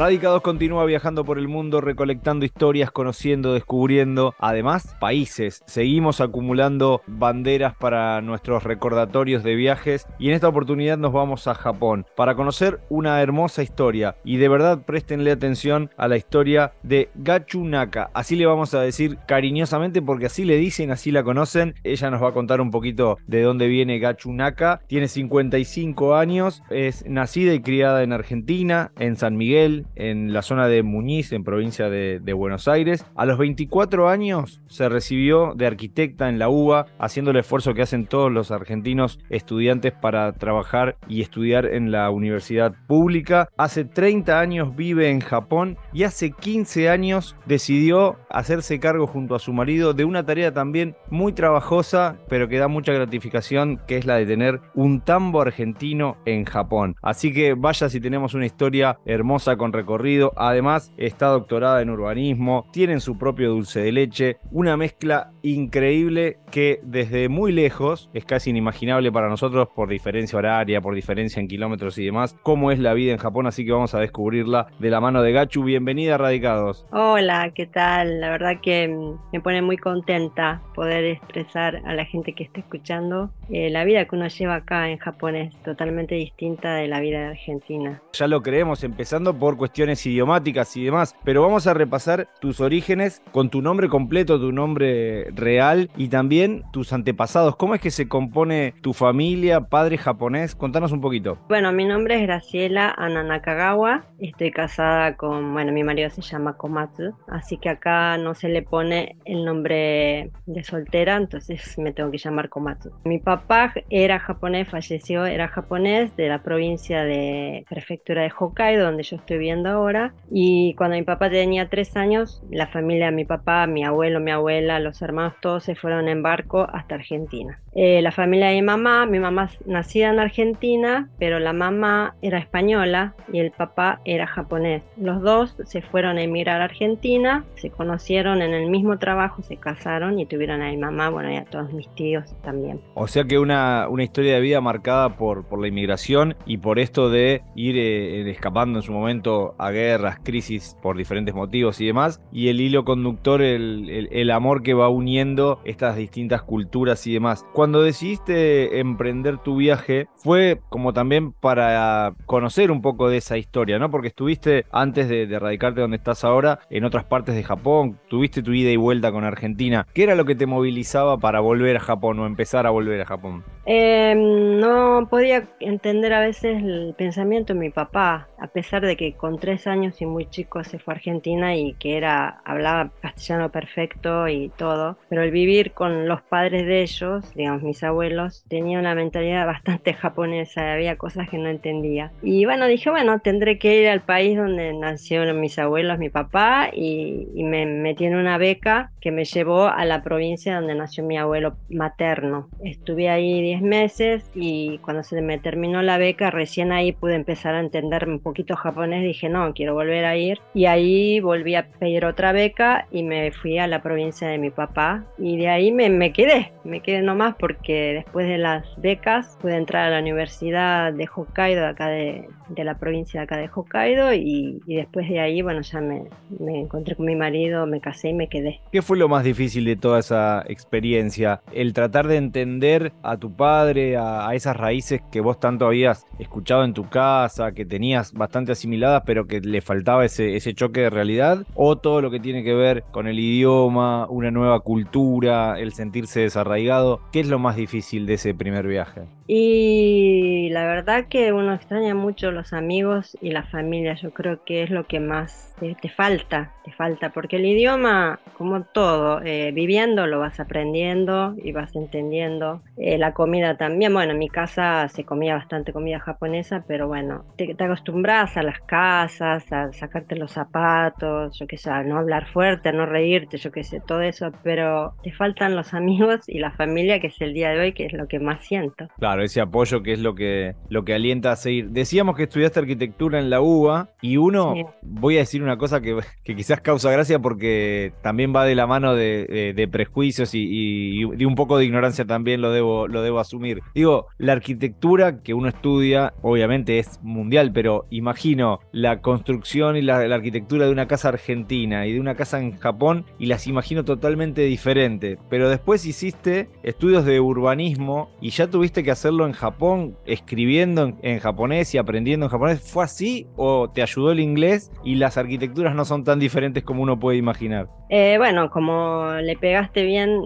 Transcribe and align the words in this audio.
Radicados 0.00 0.40
continúa 0.40 0.86
viajando 0.86 1.26
por 1.26 1.38
el 1.38 1.46
mundo, 1.46 1.82
recolectando 1.82 2.46
historias, 2.46 2.90
conociendo, 2.90 3.52
descubriendo, 3.52 4.34
además, 4.38 4.96
países. 4.98 5.62
Seguimos 5.66 6.22
acumulando 6.22 7.02
banderas 7.06 7.76
para 7.76 8.22
nuestros 8.22 8.64
recordatorios 8.64 9.42
de 9.42 9.56
viajes 9.56 10.06
y 10.18 10.28
en 10.28 10.34
esta 10.36 10.48
oportunidad 10.48 10.96
nos 10.96 11.12
vamos 11.12 11.46
a 11.48 11.54
Japón 11.54 12.06
para 12.16 12.34
conocer 12.34 12.80
una 12.88 13.20
hermosa 13.20 13.62
historia. 13.62 14.16
Y 14.24 14.38
de 14.38 14.48
verdad, 14.48 14.86
préstenle 14.86 15.32
atención 15.32 15.90
a 15.98 16.08
la 16.08 16.16
historia 16.16 16.72
de 16.82 17.10
Gachu 17.16 17.62
Naka. 17.66 18.08
Así 18.14 18.36
le 18.36 18.46
vamos 18.46 18.72
a 18.72 18.80
decir 18.80 19.18
cariñosamente 19.26 20.00
porque 20.00 20.24
así 20.24 20.46
le 20.46 20.56
dicen, 20.56 20.92
así 20.92 21.10
la 21.10 21.24
conocen. 21.24 21.74
Ella 21.84 22.10
nos 22.10 22.22
va 22.22 22.30
a 22.30 22.32
contar 22.32 22.62
un 22.62 22.70
poquito 22.70 23.18
de 23.26 23.42
dónde 23.42 23.68
viene 23.68 23.98
Gachu 23.98 24.32
Naka. 24.32 24.80
Tiene 24.86 25.08
55 25.08 26.14
años, 26.14 26.62
es 26.70 27.04
nacida 27.06 27.52
y 27.52 27.60
criada 27.60 28.02
en 28.02 28.14
Argentina, 28.14 28.92
en 28.98 29.16
San 29.16 29.36
Miguel, 29.36 29.84
en 29.96 30.32
la 30.32 30.42
zona 30.42 30.66
de 30.68 30.82
Muñiz, 30.82 31.32
en 31.32 31.44
provincia 31.44 31.88
de, 31.88 32.20
Buenos 32.32 32.68
Aires. 32.68 33.04
A 33.16 33.26
los 33.26 33.38
24 33.38 34.08
años 34.08 34.62
se 34.66 34.88
recibió 34.88 35.52
de 35.56 35.66
arquitecta 35.66 36.28
en 36.28 36.38
la 36.38 36.48
UBA, 36.48 36.86
haciendo 36.98 37.32
el 37.32 37.38
esfuerzo 37.38 37.74
que 37.74 37.82
hacen 37.82 38.06
todos 38.06 38.30
los 38.30 38.50
argentinos 38.50 39.18
estudiantes 39.28 39.92
para 39.92 40.32
trabajar 40.32 40.96
y 41.08 41.20
estudiar 41.20 41.66
en 41.66 41.90
la 41.90 42.10
universidad 42.10 42.72
pública. 42.86 43.48
Hace 43.58 43.84
30 43.84 44.38
años 44.38 44.76
vive 44.76 45.10
en 45.10 45.20
Japón 45.20 45.76
y 45.92 46.04
hace 46.04 46.30
15 46.30 46.88
años 46.88 47.36
decidió 47.46 48.16
hacerse 48.30 48.78
cargo 48.78 49.06
junto 49.06 49.34
a 49.34 49.38
su 49.38 49.52
marido 49.52 49.92
de 49.92 50.04
una 50.04 50.24
tarea 50.24 50.52
también 50.52 50.94
muy 51.10 51.32
trabajosa, 51.32 52.16
pero 52.28 52.48
que 52.48 52.58
da 52.58 52.68
mucha 52.68 52.92
gratificación, 52.92 53.80
que 53.86 53.96
es 53.96 54.06
la 54.06 54.16
de 54.16 54.26
tener 54.26 54.60
un 54.74 55.00
tambo 55.00 55.40
argentino 55.42 56.16
en 56.24 56.44
Japón. 56.44 56.94
Así 57.02 57.32
que 57.32 57.54
vaya 57.54 57.88
si 57.88 58.00
tenemos 58.00 58.34
una 58.34 58.46
historia 58.46 58.98
hermosa 59.04 59.56
con 59.56 59.72
recorrido. 59.80 60.32
Además, 60.36 60.92
está 60.96 61.26
doctorada 61.26 61.82
en 61.82 61.90
urbanismo, 61.90 62.66
tienen 62.72 63.00
su 63.00 63.18
propio 63.18 63.50
dulce 63.50 63.80
de 63.80 63.92
leche, 63.92 64.36
una 64.50 64.76
mezcla 64.76 65.32
increíble 65.42 66.38
que 66.50 66.80
desde 66.82 67.28
muy 67.28 67.52
lejos 67.52 68.10
es 68.12 68.24
casi 68.24 68.50
inimaginable 68.50 69.10
para 69.12 69.28
nosotros 69.28 69.68
por 69.74 69.88
diferencia 69.88 70.38
horaria, 70.38 70.80
por 70.80 70.94
diferencia 70.94 71.40
en 71.40 71.48
kilómetros 71.48 71.98
y 71.98 72.04
demás, 72.04 72.36
cómo 72.42 72.70
es 72.70 72.78
la 72.78 72.94
vida 72.94 73.12
en 73.12 73.18
Japón. 73.18 73.46
Así 73.46 73.64
que 73.64 73.72
vamos 73.72 73.94
a 73.94 74.00
descubrirla 74.00 74.66
de 74.78 74.90
la 74.90 75.00
mano 75.00 75.22
de 75.22 75.32
Gachu. 75.32 75.64
Bienvenida, 75.64 76.18
Radicados. 76.18 76.86
Hola, 76.92 77.50
¿qué 77.54 77.66
tal? 77.66 78.20
La 78.20 78.30
verdad 78.30 78.60
que 78.62 78.88
me 79.32 79.40
pone 79.40 79.62
muy 79.62 79.76
contenta 79.76 80.62
poder 80.74 81.04
expresar 81.04 81.82
a 81.84 81.94
la 81.94 82.04
gente 82.04 82.34
que 82.34 82.44
está 82.44 82.60
escuchando 82.60 83.30
eh, 83.48 83.70
la 83.70 83.84
vida 83.84 84.04
que 84.04 84.14
uno 84.14 84.28
lleva 84.28 84.56
acá 84.56 84.88
en 84.90 84.98
Japón 84.98 85.36
es 85.36 85.54
totalmente 85.62 86.14
distinta 86.14 86.74
de 86.74 86.86
la 86.86 87.00
vida 87.00 87.20
de 87.20 87.26
Argentina. 87.28 88.02
Ya 88.12 88.26
lo 88.28 88.42
creemos, 88.42 88.84
empezando 88.84 89.36
por 89.36 89.56
cuestiones 89.56 89.69
idiomáticas 89.76 90.76
y 90.76 90.84
demás, 90.84 91.16
pero 91.24 91.42
vamos 91.42 91.66
a 91.66 91.74
repasar 91.74 92.28
tus 92.40 92.60
orígenes 92.60 93.22
con 93.32 93.50
tu 93.50 93.62
nombre 93.62 93.88
completo, 93.88 94.40
tu 94.40 94.52
nombre 94.52 95.30
real 95.32 95.90
y 95.96 96.08
también 96.08 96.64
tus 96.72 96.92
antepasados. 96.92 97.56
¿Cómo 97.56 97.74
es 97.74 97.80
que 97.80 97.90
se 97.90 98.08
compone 98.08 98.74
tu 98.82 98.92
familia, 98.92 99.62
padre 99.62 99.98
japonés? 99.98 100.54
Contanos 100.54 100.92
un 100.92 101.00
poquito. 101.00 101.38
Bueno, 101.48 101.72
mi 101.72 101.84
nombre 101.84 102.16
es 102.16 102.22
Graciela 102.22 102.94
Ananakagawa, 102.96 104.04
estoy 104.18 104.50
casada 104.50 105.16
con, 105.16 105.52
bueno, 105.52 105.72
mi 105.72 105.84
marido 105.84 106.10
se 106.10 106.22
llama 106.22 106.56
Komatsu, 106.56 107.14
así 107.28 107.56
que 107.58 107.68
acá 107.68 108.16
no 108.18 108.34
se 108.34 108.48
le 108.48 108.62
pone 108.62 109.16
el 109.24 109.44
nombre 109.44 110.30
de 110.46 110.64
soltera, 110.64 111.16
entonces 111.16 111.78
me 111.78 111.92
tengo 111.92 112.10
que 112.10 112.18
llamar 112.18 112.48
Komatsu. 112.48 112.90
Mi 113.04 113.18
papá 113.18 113.72
era 113.90 114.18
japonés, 114.18 114.68
falleció, 114.68 115.26
era 115.26 115.48
japonés 115.48 116.14
de 116.16 116.28
la 116.28 116.42
provincia 116.42 117.04
de 117.04 117.64
prefectura 117.68 118.22
de 118.22 118.32
Hokkaido, 118.36 118.84
donde 118.84 119.02
yo 119.02 119.16
estoy 119.16 119.38
viendo 119.50 119.68
ahora, 119.68 120.14
y 120.30 120.74
cuando 120.74 120.96
mi 120.96 121.02
papá 121.02 121.28
tenía 121.28 121.68
tres 121.68 121.96
años, 121.96 122.40
la 122.50 122.68
familia, 122.68 123.10
mi 123.10 123.24
papá, 123.24 123.66
mi 123.66 123.84
abuelo, 123.84 124.20
mi 124.20 124.30
abuela, 124.30 124.78
los 124.78 125.02
hermanos, 125.02 125.34
todos 125.42 125.64
se 125.64 125.74
fueron 125.74 126.06
en 126.08 126.22
barco 126.22 126.68
hasta 126.72 126.94
Argentina. 126.94 127.58
Eh, 127.72 128.00
la 128.02 128.12
familia 128.12 128.48
de 128.48 128.54
mi 128.54 128.62
mamá, 128.62 129.06
mi 129.06 129.18
mamá 129.18 129.50
nacida 129.66 130.10
en 130.10 130.20
Argentina, 130.20 131.08
pero 131.18 131.40
la 131.40 131.52
mamá 131.52 132.14
era 132.22 132.38
española 132.38 133.14
y 133.32 133.38
el 133.40 133.50
papá 133.50 134.00
era 134.04 134.26
japonés. 134.26 134.84
Los 134.96 135.20
dos 135.22 135.56
se 135.64 135.82
fueron 135.82 136.18
a 136.18 136.22
emigrar 136.22 136.60
a 136.60 136.64
Argentina, 136.64 137.44
se 137.54 137.70
conocieron 137.70 138.42
en 138.42 138.54
el 138.54 138.70
mismo 138.70 138.98
trabajo, 138.98 139.42
se 139.42 139.56
casaron 139.56 140.18
y 140.18 140.26
tuvieron 140.26 140.62
a 140.62 140.70
mi 140.70 140.76
mamá, 140.76 141.10
bueno, 141.10 141.32
y 141.32 141.36
a 141.36 141.44
todos 141.44 141.72
mis 141.72 141.88
tíos 141.94 142.24
también. 142.42 142.80
O 142.94 143.08
sea 143.08 143.24
que 143.24 143.38
una, 143.38 143.88
una 143.88 144.04
historia 144.04 144.34
de 144.34 144.40
vida 144.40 144.60
marcada 144.60 145.16
por, 145.16 145.44
por 145.44 145.60
la 145.60 145.68
inmigración 145.68 146.36
y 146.46 146.58
por 146.58 146.78
esto 146.78 147.10
de 147.10 147.42
ir 147.54 147.76
eh, 147.76 148.30
escapando 148.30 148.78
en 148.78 148.82
su 148.82 148.92
momento 148.92 149.39
a 149.58 149.70
guerras, 149.70 150.18
crisis 150.22 150.76
por 150.82 150.96
diferentes 150.96 151.34
motivos 151.34 151.80
y 151.80 151.86
demás, 151.86 152.20
y 152.32 152.48
el 152.48 152.60
hilo 152.60 152.84
conductor, 152.84 153.42
el, 153.42 154.08
el 154.10 154.30
amor 154.30 154.62
que 154.62 154.74
va 154.74 154.88
uniendo 154.88 155.60
estas 155.64 155.96
distintas 155.96 156.42
culturas 156.42 157.06
y 157.06 157.12
demás 157.12 157.30
cuando 157.52 157.82
decidiste 157.82 158.80
emprender 158.80 159.38
tu 159.38 159.56
viaje 159.56 160.08
fue 160.16 160.60
como 160.68 160.92
también 160.92 161.32
para 161.32 162.14
conocer 162.26 162.70
un 162.70 162.82
poco 162.82 163.08
de 163.08 163.18
esa 163.18 163.38
historia, 163.38 163.78
¿no? 163.78 163.90
Porque 163.90 164.08
estuviste 164.08 164.64
antes 164.70 165.08
de, 165.08 165.26
radicarte 165.38 165.80
donde 165.80 165.96
estás 165.96 166.24
ahora 166.24 166.60
en 166.70 166.84
otras 166.84 167.04
partes 167.04 167.34
de 167.34 167.42
Japón, 167.42 167.98
tuviste 168.08 168.42
tu 168.42 168.52
ida 168.52 168.70
y 168.70 168.76
vuelta 168.76 169.12
con 169.12 169.24
Argentina. 169.24 169.86
¿Qué 169.94 170.02
era 170.02 170.14
lo 170.14 170.24
que 170.24 170.34
te 170.34 170.46
movilizaba 170.46 171.18
para 171.18 171.40
volver 171.40 171.76
a 171.76 171.80
Japón 171.80 172.18
o 172.18 172.26
empezar 172.26 172.66
a 172.66 172.70
volver 172.70 173.00
a 173.00 173.06
Japón? 173.06 173.44
Em, 173.66 174.58
no 174.58 175.06
podía 175.08 175.44
entender 175.60 176.12
a 176.12 176.20
veces 176.20 176.62
el 176.62 176.94
pensamiento 176.96 177.54
de 177.54 177.60
mi 177.60 177.70
papá, 177.70 178.28
a 178.38 178.46
pesar 178.48 178.84
de 178.84 178.96
que 178.96 179.14
con 179.14 179.29
tres 179.38 179.66
años 179.66 180.00
y 180.00 180.06
muy 180.06 180.28
chico 180.28 180.64
se 180.64 180.78
fue 180.78 180.94
a 180.94 180.96
Argentina 180.96 181.56
y 181.56 181.74
que 181.74 181.96
era 181.96 182.40
hablaba 182.44 182.90
castellano 183.00 183.50
perfecto 183.50 184.28
y 184.28 184.50
todo, 184.56 184.96
pero 185.08 185.22
el 185.22 185.30
vivir 185.30 185.72
con 185.72 186.08
los 186.08 186.22
padres 186.22 186.66
de 186.66 186.82
ellos, 186.82 187.34
digamos, 187.34 187.62
mis 187.62 187.82
abuelos, 187.82 188.44
tenía 188.48 188.78
una 188.78 188.94
mentalidad 188.94 189.46
bastante 189.46 189.94
japonesa, 189.94 190.72
había 190.72 190.96
cosas 190.96 191.28
que 191.28 191.38
no 191.38 191.48
entendía. 191.48 192.12
Y 192.22 192.44
bueno, 192.44 192.66
dije, 192.66 192.90
bueno, 192.90 193.20
tendré 193.20 193.58
que 193.58 193.80
ir 193.80 193.88
al 193.88 194.00
país 194.00 194.36
donde 194.36 194.72
nacieron 194.72 195.40
mis 195.40 195.58
abuelos, 195.58 195.98
mi 195.98 196.08
papá, 196.08 196.70
y, 196.72 197.28
me 197.50 197.66
metí 197.66 198.04
en 198.04 198.14
una 198.14 198.38
beca 198.38 198.92
que 199.00 199.10
me 199.10 199.24
llevó 199.24 199.66
a 199.66 199.84
la 199.84 200.02
provincia 200.02 200.54
donde 200.54 200.74
nació 200.74 201.02
mi 201.02 201.18
abuelo 201.18 201.56
materno. 201.68 202.48
Estuve 202.62 203.08
ahí 203.08 203.42
10 203.42 203.62
meses 203.62 204.30
y 204.34 204.78
cuando 204.78 205.02
se 205.02 205.20
me 205.20 205.38
terminó 205.38 205.82
la 205.82 205.98
beca, 205.98 206.30
recién 206.30 206.70
ahí 206.70 206.92
pude 206.92 207.14
empezar 207.14 207.54
a 207.54 207.60
entender 207.60 208.08
un 208.08 208.20
poquito 208.20 208.54
japonés, 208.56 209.02
dije, 209.02 209.19
no, 209.28 209.52
quiero 209.54 209.74
volver 209.74 210.04
a 210.04 210.16
ir. 210.16 210.40
Y 210.54 210.66
ahí 210.66 211.20
volví 211.20 211.54
a 211.54 211.68
pedir 211.68 212.04
otra 212.04 212.32
beca 212.32 212.86
y 212.90 213.02
me 213.02 213.32
fui 213.32 213.58
a 213.58 213.66
la 213.66 213.82
provincia 213.82 214.28
de 214.28 214.38
mi 214.38 214.50
papá 214.50 215.04
y 215.18 215.36
de 215.36 215.48
ahí 215.48 215.72
me, 215.72 215.90
me 215.90 216.12
quedé, 216.12 216.52
me 216.64 216.80
quedé 216.80 217.02
nomás 217.02 217.34
porque 217.38 217.94
después 217.94 218.26
de 218.26 218.38
las 218.38 218.64
becas 218.80 219.36
pude 219.40 219.56
entrar 219.56 219.86
a 219.86 219.90
la 219.90 220.00
Universidad 220.00 220.92
de 220.92 221.08
Hokkaido, 221.14 221.66
acá 221.66 221.88
de, 221.88 222.28
la 222.56 222.78
provincia 222.78 223.20
de 223.20 223.24
acá 223.24 223.36
de 223.36 223.48
Hokkaido, 223.52 224.12
y, 224.12 224.60
después 224.66 225.08
de 225.08 225.20
ahí, 225.20 225.42
bueno, 225.42 225.62
ya 225.62 225.80
me, 225.80 226.04
encontré 226.40 226.96
con 226.96 227.06
mi 227.06 227.16
marido, 227.16 227.66
me 227.66 227.80
casé 227.80 228.10
y 228.10 228.14
me 228.14 228.28
quedé. 228.28 228.60
¿Qué 228.72 228.82
fue 228.82 228.98
lo 228.98 229.08
más 229.08 229.24
difícil 229.24 229.64
de 229.64 229.76
toda 229.76 229.98
esa 229.98 230.44
experiencia? 230.48 231.42
El 231.52 231.72
tratar 231.72 232.06
de 232.08 232.16
entender 232.16 232.92
a 233.02 233.16
tu 233.16 233.34
padre, 233.34 233.96
a, 233.96 234.28
esas 234.34 234.56
raíces 234.56 235.00
que 235.10 235.20
vos 235.20 235.40
tanto 235.40 235.66
habías 235.66 236.06
escuchado 236.18 236.64
en 236.64 236.74
tu 236.74 236.88
casa, 236.88 237.52
que 237.52 237.64
tenías 237.64 238.12
bastante 238.12 238.52
asimiladas, 238.52 239.02
pero 239.10 239.26
que 239.26 239.40
le 239.40 239.60
faltaba 239.60 240.04
ese, 240.04 240.36
ese 240.36 240.54
choque 240.54 240.82
de 240.82 240.88
realidad, 240.88 241.44
o 241.56 241.74
todo 241.74 242.00
lo 242.00 242.12
que 242.12 242.20
tiene 242.20 242.44
que 242.44 242.54
ver 242.54 242.84
con 242.92 243.08
el 243.08 243.18
idioma, 243.18 244.06
una 244.08 244.30
nueva 244.30 244.60
cultura, 244.60 245.58
el 245.58 245.72
sentirse 245.72 246.20
desarraigado. 246.20 247.00
¿Qué 247.10 247.18
es 247.18 247.26
lo 247.26 247.40
más 247.40 247.56
difícil 247.56 248.06
de 248.06 248.14
ese 248.14 248.34
primer 248.34 248.68
viaje? 248.68 249.08
Y 249.32 250.48
la 250.50 250.66
verdad 250.66 251.06
que 251.08 251.32
uno 251.32 251.54
extraña 251.54 251.94
mucho 251.94 252.32
los 252.32 252.52
amigos 252.52 253.16
y 253.20 253.30
la 253.30 253.44
familia. 253.44 253.94
Yo 253.94 254.10
creo 254.10 254.42
que 254.44 254.64
es 254.64 254.70
lo 254.70 254.88
que 254.88 254.98
más 254.98 255.54
te, 255.60 255.88
falta, 255.88 256.52
te 256.64 256.72
falta, 256.72 257.10
porque 257.10 257.36
el 257.36 257.46
idioma, 257.46 258.18
como 258.36 258.64
todo, 258.64 259.22
eh, 259.22 259.52
viviendo 259.54 260.08
lo 260.08 260.18
vas 260.18 260.40
aprendiendo 260.40 261.36
y 261.44 261.52
vas 261.52 261.76
entendiendo. 261.76 262.62
Eh, 262.76 262.98
la 262.98 263.14
comida 263.14 263.56
también, 263.56 263.94
bueno, 263.94 264.14
en 264.14 264.18
mi 264.18 264.28
casa 264.28 264.88
se 264.88 265.04
comía 265.04 265.36
bastante 265.36 265.72
comida 265.72 266.00
japonesa, 266.00 266.64
pero 266.66 266.88
bueno, 266.88 267.24
te, 267.36 267.54
te 267.54 267.64
acostumbras 267.64 268.36
a 268.36 268.42
las 268.42 268.58
casas, 268.58 268.99
a 269.02 269.72
sacarte 269.72 270.16
los 270.16 270.32
zapatos, 270.32 271.38
yo 271.38 271.46
qué 271.46 271.56
sé, 271.56 271.70
a 271.70 271.82
no 271.82 271.98
hablar 271.98 272.26
fuerte, 272.26 272.68
a 272.68 272.72
no 272.72 272.86
reírte, 272.86 273.38
yo 273.38 273.50
qué 273.50 273.64
sé, 273.64 273.80
todo 273.80 274.02
eso, 274.02 274.30
pero 274.42 274.94
te 275.02 275.12
faltan 275.12 275.56
los 275.56 275.74
amigos 275.74 276.20
y 276.26 276.38
la 276.38 276.50
familia 276.52 277.00
que 277.00 277.08
es 277.08 277.20
el 277.20 277.34
día 277.34 277.50
de 277.50 277.60
hoy, 277.60 277.72
que 277.72 277.86
es 277.86 277.92
lo 277.92 278.06
que 278.08 278.20
más 278.20 278.44
siento. 278.44 278.88
Claro, 278.98 279.22
ese 279.22 279.40
apoyo 279.40 279.82
que 279.82 279.92
es 279.92 280.00
lo 280.00 280.14
que, 280.14 280.54
lo 280.68 280.84
que 280.84 280.94
alienta 280.94 281.32
a 281.32 281.36
seguir. 281.36 281.70
Decíamos 281.70 282.16
que 282.16 282.24
estudiaste 282.24 282.60
arquitectura 282.60 283.18
en 283.18 283.30
la 283.30 283.40
UBA 283.40 283.90
y 284.00 284.16
uno, 284.16 284.54
voy 284.82 285.16
a 285.16 285.20
decir 285.20 285.42
una 285.42 285.56
cosa 285.56 285.80
que, 285.80 285.98
quizás 286.24 286.60
causa 286.60 286.90
gracia 286.90 287.18
porque 287.18 287.92
también 288.02 288.34
va 288.34 288.44
de 288.44 288.54
la 288.54 288.66
mano 288.66 288.94
de, 288.94 289.68
prejuicios 289.70 290.30
y, 290.34 291.04
de 291.16 291.26
un 291.26 291.34
poco 291.34 291.58
de 291.58 291.64
ignorancia 291.64 292.04
también 292.04 292.40
lo 292.40 292.50
debo, 292.50 292.88
lo 292.88 293.02
debo 293.02 293.20
asumir. 293.20 293.60
Digo, 293.74 294.06
la 294.18 294.32
arquitectura 294.32 295.22
que 295.22 295.34
uno 295.34 295.48
estudia, 295.48 296.12
obviamente 296.22 296.78
es 296.78 297.00
mundial, 297.02 297.52
pero 297.52 297.86
imagino 297.90 298.60
la 298.72 298.89
la 298.90 299.00
construcción 299.00 299.76
y 299.76 299.82
la, 299.82 300.06
la, 300.08 300.16
arquitectura 300.16 300.66
de 300.66 300.72
una 300.72 300.88
casa 300.88 301.08
argentina 301.08 301.86
y 301.86 301.92
de 301.92 302.00
una 302.00 302.16
casa 302.16 302.40
en 302.40 302.58
Japón 302.58 303.04
y 303.18 303.26
las 303.26 303.46
imagino 303.46 303.84
totalmente 303.84 304.42
diferentes. 304.42 305.18
Pero 305.28 305.48
después 305.48 305.86
hiciste 305.86 306.48
estudios 306.62 307.04
de 307.04 307.20
urbanismo 307.20 308.10
y 308.20 308.30
ya 308.30 308.48
tuviste 308.48 308.82
que 308.82 308.90
hacerlo 308.90 309.26
en 309.26 309.32
Japón, 309.32 309.96
escribiendo 310.06 310.92
en, 311.02 311.18
japonés 311.20 311.74
y 311.74 311.78
aprendiendo 311.78 312.26
en 312.26 312.30
japonés. 312.30 312.60
¿Fue 312.60 312.82
así 312.82 313.28
o 313.36 313.70
te 313.70 313.82
ayudó 313.82 314.10
el 314.10 314.20
inglés 314.20 314.72
y 314.84 314.96
las 314.96 315.16
arquitecturas 315.16 315.74
no 315.74 315.84
son 315.84 316.02
tan 316.02 316.18
diferentes 316.18 316.64
como 316.64 316.82
uno 316.82 316.98
puede 316.98 317.18
imaginar? 317.18 317.68
Eh, 317.88 318.16
bueno, 318.18 318.50
como 318.50 319.14
le 319.20 319.36
pegaste 319.36 319.84
bien, 319.84 320.22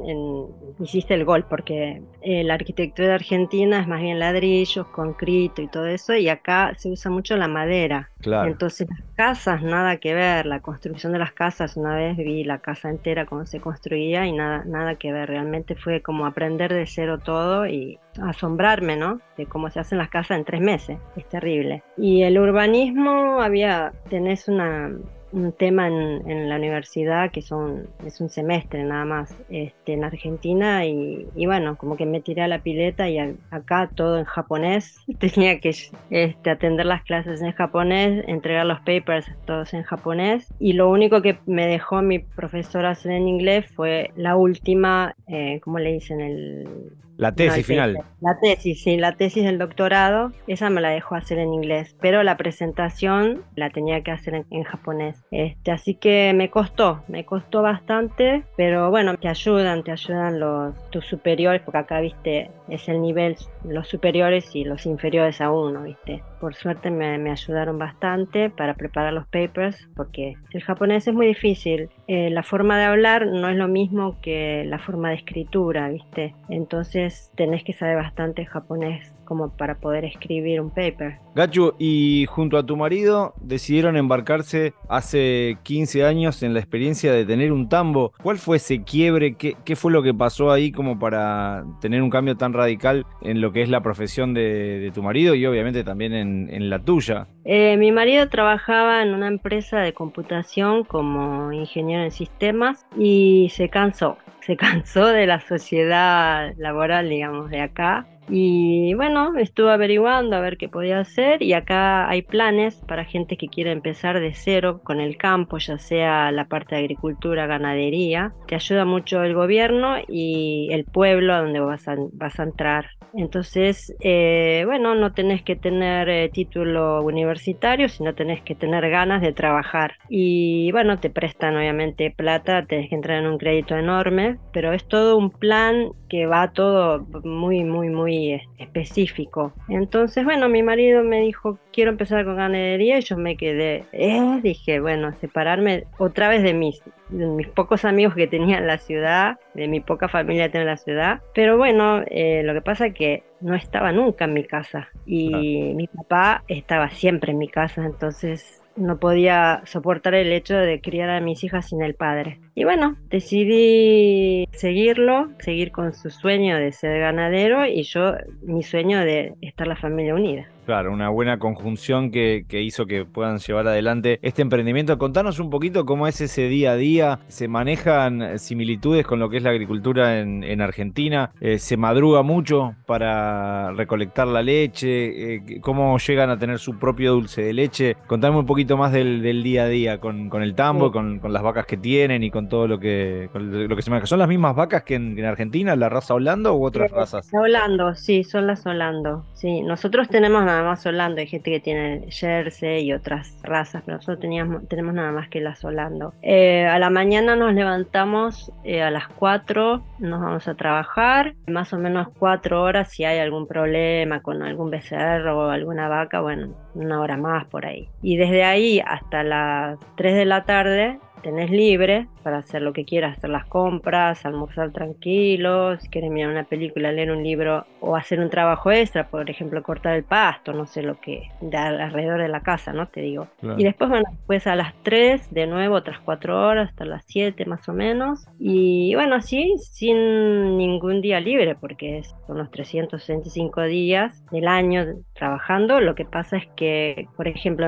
hiciste 0.81 1.14
el 1.14 1.25
gol, 1.25 1.46
porque 1.49 2.02
eh, 2.20 2.44
la 2.44 2.55
arquitectura 2.55 3.14
argentina 3.14 3.81
es 3.81 3.88
más 3.88 4.02
bien 4.02 4.19
ladrillos, 4.19 4.87
concreto 4.88 5.62
y 5.62 5.69
todo 5.69 5.87
eso, 5.87 6.14
y 6.14 6.28
acá 6.28 6.75
se 6.76 6.90
usa 6.90 7.10
mucho 7.10 7.37
la 7.37 7.49
madera. 7.49 8.10
Entonces 8.55 8.89
las 8.89 9.01
casas, 9.17 9.62
nada 9.65 9.97
que 9.97 10.15
ver, 10.15 10.47
la 10.47 10.61
construcción 10.61 11.12
de 11.12 11.19
las 11.19 11.33
casas, 11.33 11.77
una 11.77 11.97
vez 11.97 12.17
vi 12.17 12.45
la 12.45 12.59
casa 12.59 12.89
entera 12.89 13.27
cómo 13.27 13.47
se 13.47 13.59
construía 13.59 14.27
y 14.27 14.33
nada, 14.33 14.62
nada 14.65 14.95
que 14.95 15.12
ver, 15.12 15.29
realmente 15.29 15.75
fue 15.75 16.03
como 16.03 16.25
aprender 16.25 16.73
de 16.73 16.87
cero 16.87 17.19
todo 17.19 17.67
y 17.67 17.99
asombrarme, 18.23 18.97
¿no? 18.97 19.21
De 19.37 19.47
cómo 19.47 19.71
se 19.71 19.81
hacen 19.81 19.99
las 19.99 20.09
casas 20.09 20.39
en 20.39 20.45
tres 20.45 20.61
meses, 20.61 20.99
es 21.17 21.29
terrible. 21.29 21.83
Y 21.97 22.23
el 22.23 22.39
urbanismo, 22.39 23.43
había, 23.43 23.93
tenés 24.09 24.47
una, 24.47 24.89
un 25.34 25.52
tema 25.52 25.88
en, 25.88 26.48
la 26.48 26.56
universidad 26.56 27.31
que 27.31 27.42
son 27.42 27.88
es 28.04 28.20
un 28.20 28.28
semestre 28.28 28.84
nada 28.84 29.04
más 29.04 29.36
este, 29.48 29.94
en 29.94 30.04
Argentina 30.04 30.86
y, 30.86 31.26
bueno 31.46 31.76
como 31.76 31.96
que 31.96 32.06
me 32.06 32.20
tiré 32.20 32.42
a 32.42 32.48
la 32.48 32.60
pileta 32.60 33.08
y 33.08 33.19
acá 33.50 33.90
todo 33.94 34.19
en 34.19 34.25
japonés. 34.25 34.98
Tenía 35.19 35.58
que 35.60 35.75
este, 36.10 36.50
atender 36.50 36.86
las 36.86 37.02
clases 37.02 37.42
en 37.42 37.52
japonés 37.52 38.25
entregar 38.28 38.66
los 38.66 38.81
papers 38.81 39.26
todos 39.46 39.75
en 39.75 39.82
japonés. 39.82 40.52
Y 40.58 40.75
lo 40.75 40.90
único 40.90 41.22
que 41.22 41.38
me 41.46 41.66
dejó 41.66 42.02
mi 42.02 42.19
profesora 42.20 42.90
hacer 42.90 43.12
en 43.12 43.28
inglés 43.28 43.66
fue 43.75 44.10
la 44.16 44.36
última 44.36 45.14
eh, 45.26 45.61
¿cómo 45.62 45.79
le 45.79 45.93
dicen? 45.93 46.21
el 46.21 46.93
la 47.17 47.32
tesis 47.32 47.67
final. 47.67 47.99
La 48.21 48.38
tesis, 48.41 48.82
sí, 48.82 48.97
la 48.97 49.12
tesis 49.12 49.44
del 49.44 49.59
doctorado, 49.59 50.32
esa 50.47 50.71
me 50.71 50.81
la 50.81 50.91
dejó 50.91 51.15
hacer 51.15 51.38
en 51.38 51.53
inglés, 51.53 51.94
pero 52.00 52.23
la 52.23 52.37
presentación 52.37 53.43
la 53.55 53.71
tenía 53.71 54.03
que 54.03 54.11
hacer 54.11 54.44
en, 54.50 54.65
japonés. 54.65 55.23
Este, 55.31 55.71
así 55.71 55.94
que 55.94 56.32
me 56.35 56.50
costó, 56.50 57.03
me 57.06 57.25
costó 57.25 57.62
bastante, 57.62 58.44
pero 58.56 58.91
bueno, 58.91 59.17
te 59.17 59.29
ayudan, 59.29 59.85
te 59.85 59.93
ayudan 59.93 60.41
los 60.41 60.75
tus 60.91 61.06
superiores, 61.06 61.62
porque 61.62 61.79
acá, 61.79 62.00
viste, 62.00 62.50
es 62.69 62.88
el 62.88 63.00
nivel, 63.00 63.37
los 63.65 63.88
superiores 63.88 64.55
y 64.56 64.65
los 64.65 64.87
inferiores 64.87 65.41
a 65.41 65.50
uno, 65.50 65.82
viste. 65.82 66.23
Por 66.41 66.55
suerte 66.55 66.91
me, 66.91 67.19
me 67.19 67.31
ayudaron 67.31 67.79
bastante 67.79 68.50
para 68.50 68.75
preparar 68.75 69.12
los 69.12 69.27
papers, 69.27 69.88
porque 69.94 70.35
el 70.50 70.62
japonés 70.62 71.06
es 71.06 71.15
muy 71.15 71.27
difícil. 71.27 71.91
Eh, 72.06 72.31
la 72.31 72.43
forma 72.43 72.79
de 72.79 72.85
hablar 72.85 73.27
no 73.27 73.49
es 73.49 73.56
lo 73.56 73.69
mismo 73.69 74.20
que 74.20 74.65
la 74.67 74.79
forma 74.79 75.11
de 75.11 75.13
escritura, 75.14 75.88
viste. 75.88 76.34
Entonces 76.49 77.31
tenés 77.34 77.64
que 77.64 77.72
saber 77.72 77.96
bastante 77.96 78.44
japonés 78.44 79.11
como 79.25 79.56
para 79.56 79.76
poder 79.76 80.05
escribir 80.05 80.61
un 80.61 80.71
paper. 80.71 81.19
Gachu, 81.35 81.75
y 81.79 82.26
junto 82.29 82.56
a 82.56 82.65
tu 82.65 82.76
marido 82.76 83.35
decidieron 83.41 83.97
embarcarse 83.97 84.73
hace 84.88 85.59
15 85.65 86.05
años 86.05 86.43
en 86.43 86.55
la 86.55 86.61
experiencia 86.61 87.12
de 87.12 87.25
tener 87.25 87.53
un 87.53 87.69
tambo. 87.69 88.12
¿Cuál 88.23 88.38
fue 88.38 88.59
ese 88.59 88.85
quiebre? 88.85 89.35
¿Qué, 89.35 89.56
qué 89.65 89.75
fue 89.75 89.91
lo 89.91 90.03
que 90.03 90.15
pasó 90.15 90.53
ahí 90.53 90.71
como 90.71 90.99
para 90.99 91.65
tener 91.81 92.03
un 92.03 92.11
cambio 92.11 92.37
tan 92.37 92.53
radical 92.53 93.05
en 93.23 93.41
lo 93.41 93.53
que 93.53 93.62
es 93.62 93.69
la 93.69 93.81
profesión 93.81 94.35
de, 94.35 94.91
tu 94.94 95.03
marido 95.03 95.35
y 95.35 95.44
obviamente 95.47 95.82
también 95.82 96.12
en, 96.12 96.70
la 96.70 96.79
tuya? 96.79 97.27
Eh, 97.44 97.77
mi 97.77 97.91
marido 97.93 98.29
trabajaba 98.29 99.03
en 99.03 99.12
una 99.12 99.29
empresa 99.29 99.81
de 99.81 99.93
computación 99.93 100.85
como 100.85 101.53
ingeniero 101.53 102.05
en 102.05 102.11
sistemas 102.11 102.87
y 102.97 103.50
se 103.50 103.69
cansó 103.69 104.17
se 104.44 104.56
cansó 104.59 105.06
de 105.06 105.27
la 105.27 105.41
sociedad 105.41 106.53
laboral, 106.56 107.09
digamos, 107.09 107.50
de 107.50 107.61
acá 107.61 108.06
y 108.29 108.94
bueno, 108.94 109.37
estuve 109.38 109.73
averiguando 109.73 110.37
a 110.37 110.41
ver 110.41 110.56
qué 110.56 110.69
podía 110.69 111.00
hacer 111.00 111.43
y 111.43 111.53
acá 111.53 112.09
hay 112.09 112.23
planes 112.23 112.76
para 112.87 113.05
gente 113.05 113.37
que 113.37 113.49
quiere 113.49 113.73
empezar 113.73 114.21
de 114.21 114.35
cero 114.35 114.81
con 114.82 115.00
el 115.00 115.17
campo, 115.17 115.59
ya 115.59 115.79
sea 115.79 116.31
la 116.32 116.47
parte 116.47 116.75
de 116.75 116.82
agricultura, 116.82 117.47
ganadería. 117.47 118.32
Te 118.47 118.55
ayuda 118.55 118.85
mucho 118.85 119.23
el 119.23 119.35
gobierno 119.35 119.97
y 120.09 120.69
el 120.71 120.85
pueblo 120.85 121.35
a 121.35 121.41
donde 121.41 121.61
vas 121.61 121.87
a, 121.88 121.97
vas 122.12 122.41
a 122.41 122.44
entrar. 122.44 122.87
Entonces, 123.17 123.94
eh, 124.00 124.65
bueno, 124.67 124.94
no 124.94 125.12
tenés 125.12 125.43
que 125.43 125.55
tener 125.55 126.09
eh, 126.09 126.31
título 126.31 127.03
universitario, 127.03 127.88
sino 127.88 128.15
tenés 128.15 128.43
que 128.43 128.55
tener 128.55 128.91
ganas 128.91 129.23
de 129.23 129.32
trabajar. 129.32 129.94
Y 130.09 130.73
bueno, 130.73 130.99
te 130.99 131.11
prestan 131.11 131.56
obviamente 131.56 132.11
plata, 132.11 132.67
tenés 132.67 132.88
que 132.88 132.97
entrar 132.97 133.23
en 133.23 133.31
un 133.31 133.38
crédito 133.38 133.77
enorme, 133.77 134.38
pero 134.53 134.73
es 134.73 134.87
todo 134.88 135.17
un 135.17 135.31
plan 135.31 135.91
que 136.09 136.27
va 136.27 136.53
todo 136.53 137.06
muy, 137.23 137.65
muy, 137.65 137.88
muy 137.88 138.13
específico. 138.58 139.52
Entonces, 139.69 140.25
bueno, 140.25 140.49
mi 140.49 140.62
marido 140.62 141.02
me 141.05 141.20
dijo, 141.20 141.58
quiero 141.72 141.90
empezar 141.90 142.25
con 142.25 142.37
ganadería 142.37 142.99
y 142.99 143.02
yo 143.02 143.16
me 143.16 143.37
quedé, 143.37 143.84
eh, 143.93 144.40
dije, 144.43 144.81
bueno, 144.81 145.12
separarme 145.14 145.84
otra 145.99 146.28
vez 146.28 146.43
de 146.43 146.55
mis, 146.55 146.82
mis 147.11 147.49
pocos 147.49 147.84
amigos 147.84 148.14
que 148.14 148.26
tenía 148.26 148.58
en 148.58 148.66
la 148.66 148.78
ciudad, 148.78 149.38
de 149.55 149.69
mi 149.69 149.81
poca 149.81 150.08
familia 150.08 150.46
que 150.46 150.52
tenía 150.52 150.62
en 150.62 150.70
la 150.70 150.76
ciudad. 150.76 151.22
Pero 151.34 151.56
bueno, 151.56 152.02
eh, 152.06 152.43
lo 152.44 152.55
que 152.55 152.62
pasa 152.62 152.87
es 152.87 152.94
que 152.94 153.22
no 153.40 153.55
estaba 153.55 153.93
nunca 153.93 154.25
en 154.25 154.32
mi 154.32 154.44
casa 154.44 154.88
y 155.06 155.75
mi 155.75 155.87
papá 155.87 156.44
estaba 156.49 156.90
siempre 156.90 157.32
en 157.32 157.38
mi 157.38 157.49
casa, 157.49 157.84
entonces 157.84 158.62
no 158.76 158.99
podía 158.99 159.62
soportar 159.67 160.14
el 160.14 160.32
hecho 160.32 160.56
de 160.56 160.81
criar 160.81 161.10
a 161.10 161.20
mis 161.20 161.44
hijas 161.44 161.69
sin 161.69 161.82
el 161.82 161.94
padre. 161.94 162.40
Y 162.56 162.62
bueno, 162.62 162.97
decidí 163.11 164.47
seguirlo, 164.53 165.31
seguir 165.41 165.73
con 165.73 165.93
su 165.93 166.11
sueño 166.11 166.56
de 166.56 166.71
ser 166.71 167.01
ganadero 167.01 167.67
y 167.67 167.83
yo 167.83 168.12
mi 168.43 168.62
sueño 168.62 169.01
de 169.01 169.35
estar 169.41 169.67
la 169.67 169.75
familia 169.75 170.15
unida. 170.15 170.49
Claro, 170.65 170.93
una 170.93 171.11
buena 171.11 171.39
conjunción 171.39 172.11
que, 172.11 172.47
hizo 172.51 172.87
que 172.87 173.05
puedan 173.05 173.39
llevar 173.39 173.69
adelante 173.69 174.19
este 174.23 174.41
emprendimiento. 174.41 174.97
Contanos 174.97 175.39
un 175.39 175.51
poquito 175.51 175.85
cómo 175.85 176.06
es 176.06 176.21
ese 176.23 176.49
día 176.49 176.73
a 176.73 176.77
día. 176.77 177.19
¿Se 177.29 177.49
manejan 177.49 178.39
similitudes 178.39 179.06
con 179.06 179.19
lo 179.19 179.29
que 179.29 179.37
es 179.37 179.43
la 179.43 179.51
agricultura 179.51 180.21
en, 180.21 180.61
Argentina? 180.62 181.33
Eh, 181.41 181.59
¿Se 181.59 181.77
madruga 181.77 182.23
mucho 182.23 182.75
para 182.87 183.73
recolectar 183.73 184.27
la 184.27 184.43
leche? 184.43 185.35
Eh, 185.35 185.61
¿Cómo 185.61 185.99
llegan 185.99 186.31
a 186.31 186.39
tener 186.39 186.58
su 186.58 186.79
propio 186.79 187.13
dulce 187.13 187.43
de 187.43 187.53
leche? 187.53 187.96
Contame 188.06 188.39
un 188.39 188.46
poquito 188.46 188.79
más 188.79 188.93
del, 188.93 189.43
día 189.43 189.65
a 189.65 189.69
día 189.69 190.01
con, 190.01 190.31
el 190.43 190.55
tambo, 190.55 190.91
con, 190.91 191.20
las 191.23 191.43
vacas 191.43 191.67
que 191.67 191.77
tienen 191.77 192.23
y 192.23 192.31
con 192.31 192.44
todo 192.48 192.67
lo 192.67 192.79
que, 192.79 193.29
lo 193.34 193.77
que 193.77 193.82
se 193.82 193.91
maneja. 193.91 194.06
¿Son 194.06 194.19
las 194.19 194.29
mismas 194.29 194.55
vacas 194.56 194.82
que 194.84 194.94
en, 194.94 195.24
Argentina, 195.24 195.77
la 195.77 195.89
raza 195.89 196.15
Holando 196.15 196.55
u 196.55 196.65
otras 196.65 196.91
razas? 196.91 197.29
Holando, 197.32 197.94
sí, 197.94 198.24
son 198.24 198.46
las 198.46 198.65
Holando. 198.67 199.24
Sí, 199.34 199.63
nosotros 199.63 200.08
tenemos 200.08 200.44
nada 200.44 200.63
más 200.63 200.84
Holando, 200.86 201.20
hay 201.20 201.27
gente 201.27 201.51
que 201.51 201.60
tiene 201.60 202.06
Jersey 202.10 202.84
y 202.84 202.93
otras 202.93 203.39
razas, 203.43 203.82
pero 203.84 203.98
nosotros 203.98 204.20
teníamos, 204.20 204.69
tenemos 204.69 204.94
nada 204.94 205.13
más 205.13 205.29
que 205.29 205.41
las 205.41 205.65
Holando. 205.65 206.15
Eh, 206.22 206.67
a 206.67 206.79
la 206.79 206.91
mañana 206.91 207.36
nos 207.36 207.55
levantamos 207.55 208.53
eh, 208.65 208.82
a 208.82 208.91
las 208.91 209.08
4, 209.08 209.82
nos 209.98 210.20
vamos 210.20 210.48
a 210.48 210.55
trabajar, 210.55 211.34
más 211.46 211.72
o 211.72 211.79
menos 211.79 212.08
4 212.19 212.63
horas 212.63 212.91
si 212.91 213.05
hay 213.05 213.19
algún 213.19 213.46
problema 213.46 214.20
con 214.20 214.43
algún 214.43 214.70
becerro 214.70 215.39
o 215.39 215.51
alguna 215.51 215.89
vaca, 215.89 216.20
bueno, 216.20 216.55
una 216.74 217.01
hora 217.01 217.17
más 217.17 217.46
por 217.46 217.67
ahí. 217.67 217.89
Y 218.03 218.17
desde 218.17 218.44
ahí 218.44 218.81
hasta 218.84 219.22
las 219.22 219.79
3 219.96 220.15
de 220.15 220.24
la 220.24 220.44
tarde 220.44 220.98
tenés 221.24 221.50
libre 221.50 222.06
para 222.22 222.38
hacer 222.38 222.62
lo 222.62 222.72
que 222.72 222.84
quieras, 222.84 223.16
hacer 223.16 223.31
las 223.31 223.46
compras, 223.46 224.24
almorzar 224.24 224.70
tranquilo, 224.72 225.78
si 225.81 225.88
quieres 225.88 226.10
mirar 226.10 226.31
una 226.31 226.44
película, 226.44 226.93
leer 226.93 227.10
un 227.10 227.22
libro 227.22 227.64
o 227.81 227.96
hacer 227.96 228.20
un 228.20 228.31
trabajo 228.31 228.70
extra, 228.70 229.08
por 229.08 229.28
ejemplo, 229.28 229.62
cortar 229.62 229.96
el 229.96 230.04
pasto, 230.04 230.52
no 230.52 230.66
sé 230.66 230.82
lo 230.82 231.00
que, 231.00 231.31
de 231.40 231.56
alrededor 231.56 232.20
de 232.20 232.28
la 232.28 232.40
casa, 232.40 232.72
¿no? 232.72 232.86
Te 232.86 233.00
digo. 233.00 233.26
Y 233.56 233.64
después, 233.64 233.90
bueno, 233.90 234.04
después 234.10 234.46
a 234.46 234.54
las 234.54 234.74
3, 234.82 235.32
de 235.32 235.46
nuevo, 235.46 235.76
otras 235.76 235.98
4 236.00 236.46
horas, 236.46 236.69
hasta 236.69 236.84
las 236.84 237.04
7 237.06 237.46
más 237.46 237.69
o 237.69 237.72
menos. 237.72 238.26
Y 238.38 238.94
bueno, 238.94 239.16
así, 239.16 239.54
sin 239.58 240.58
ningún 240.58 241.00
día 241.00 241.20
libre, 241.20 241.54
porque 241.54 242.02
son 242.26 242.38
los 242.38 242.50
365 242.50 243.62
días 243.62 244.24
del 244.31 244.46
año 244.46 244.84
trabajando. 245.14 245.81
Lo 245.81 245.94
que 245.94 246.04
pasa 246.04 246.36
es 246.36 246.46
que, 246.54 247.08
por 247.16 247.28
ejemplo, 247.28 247.66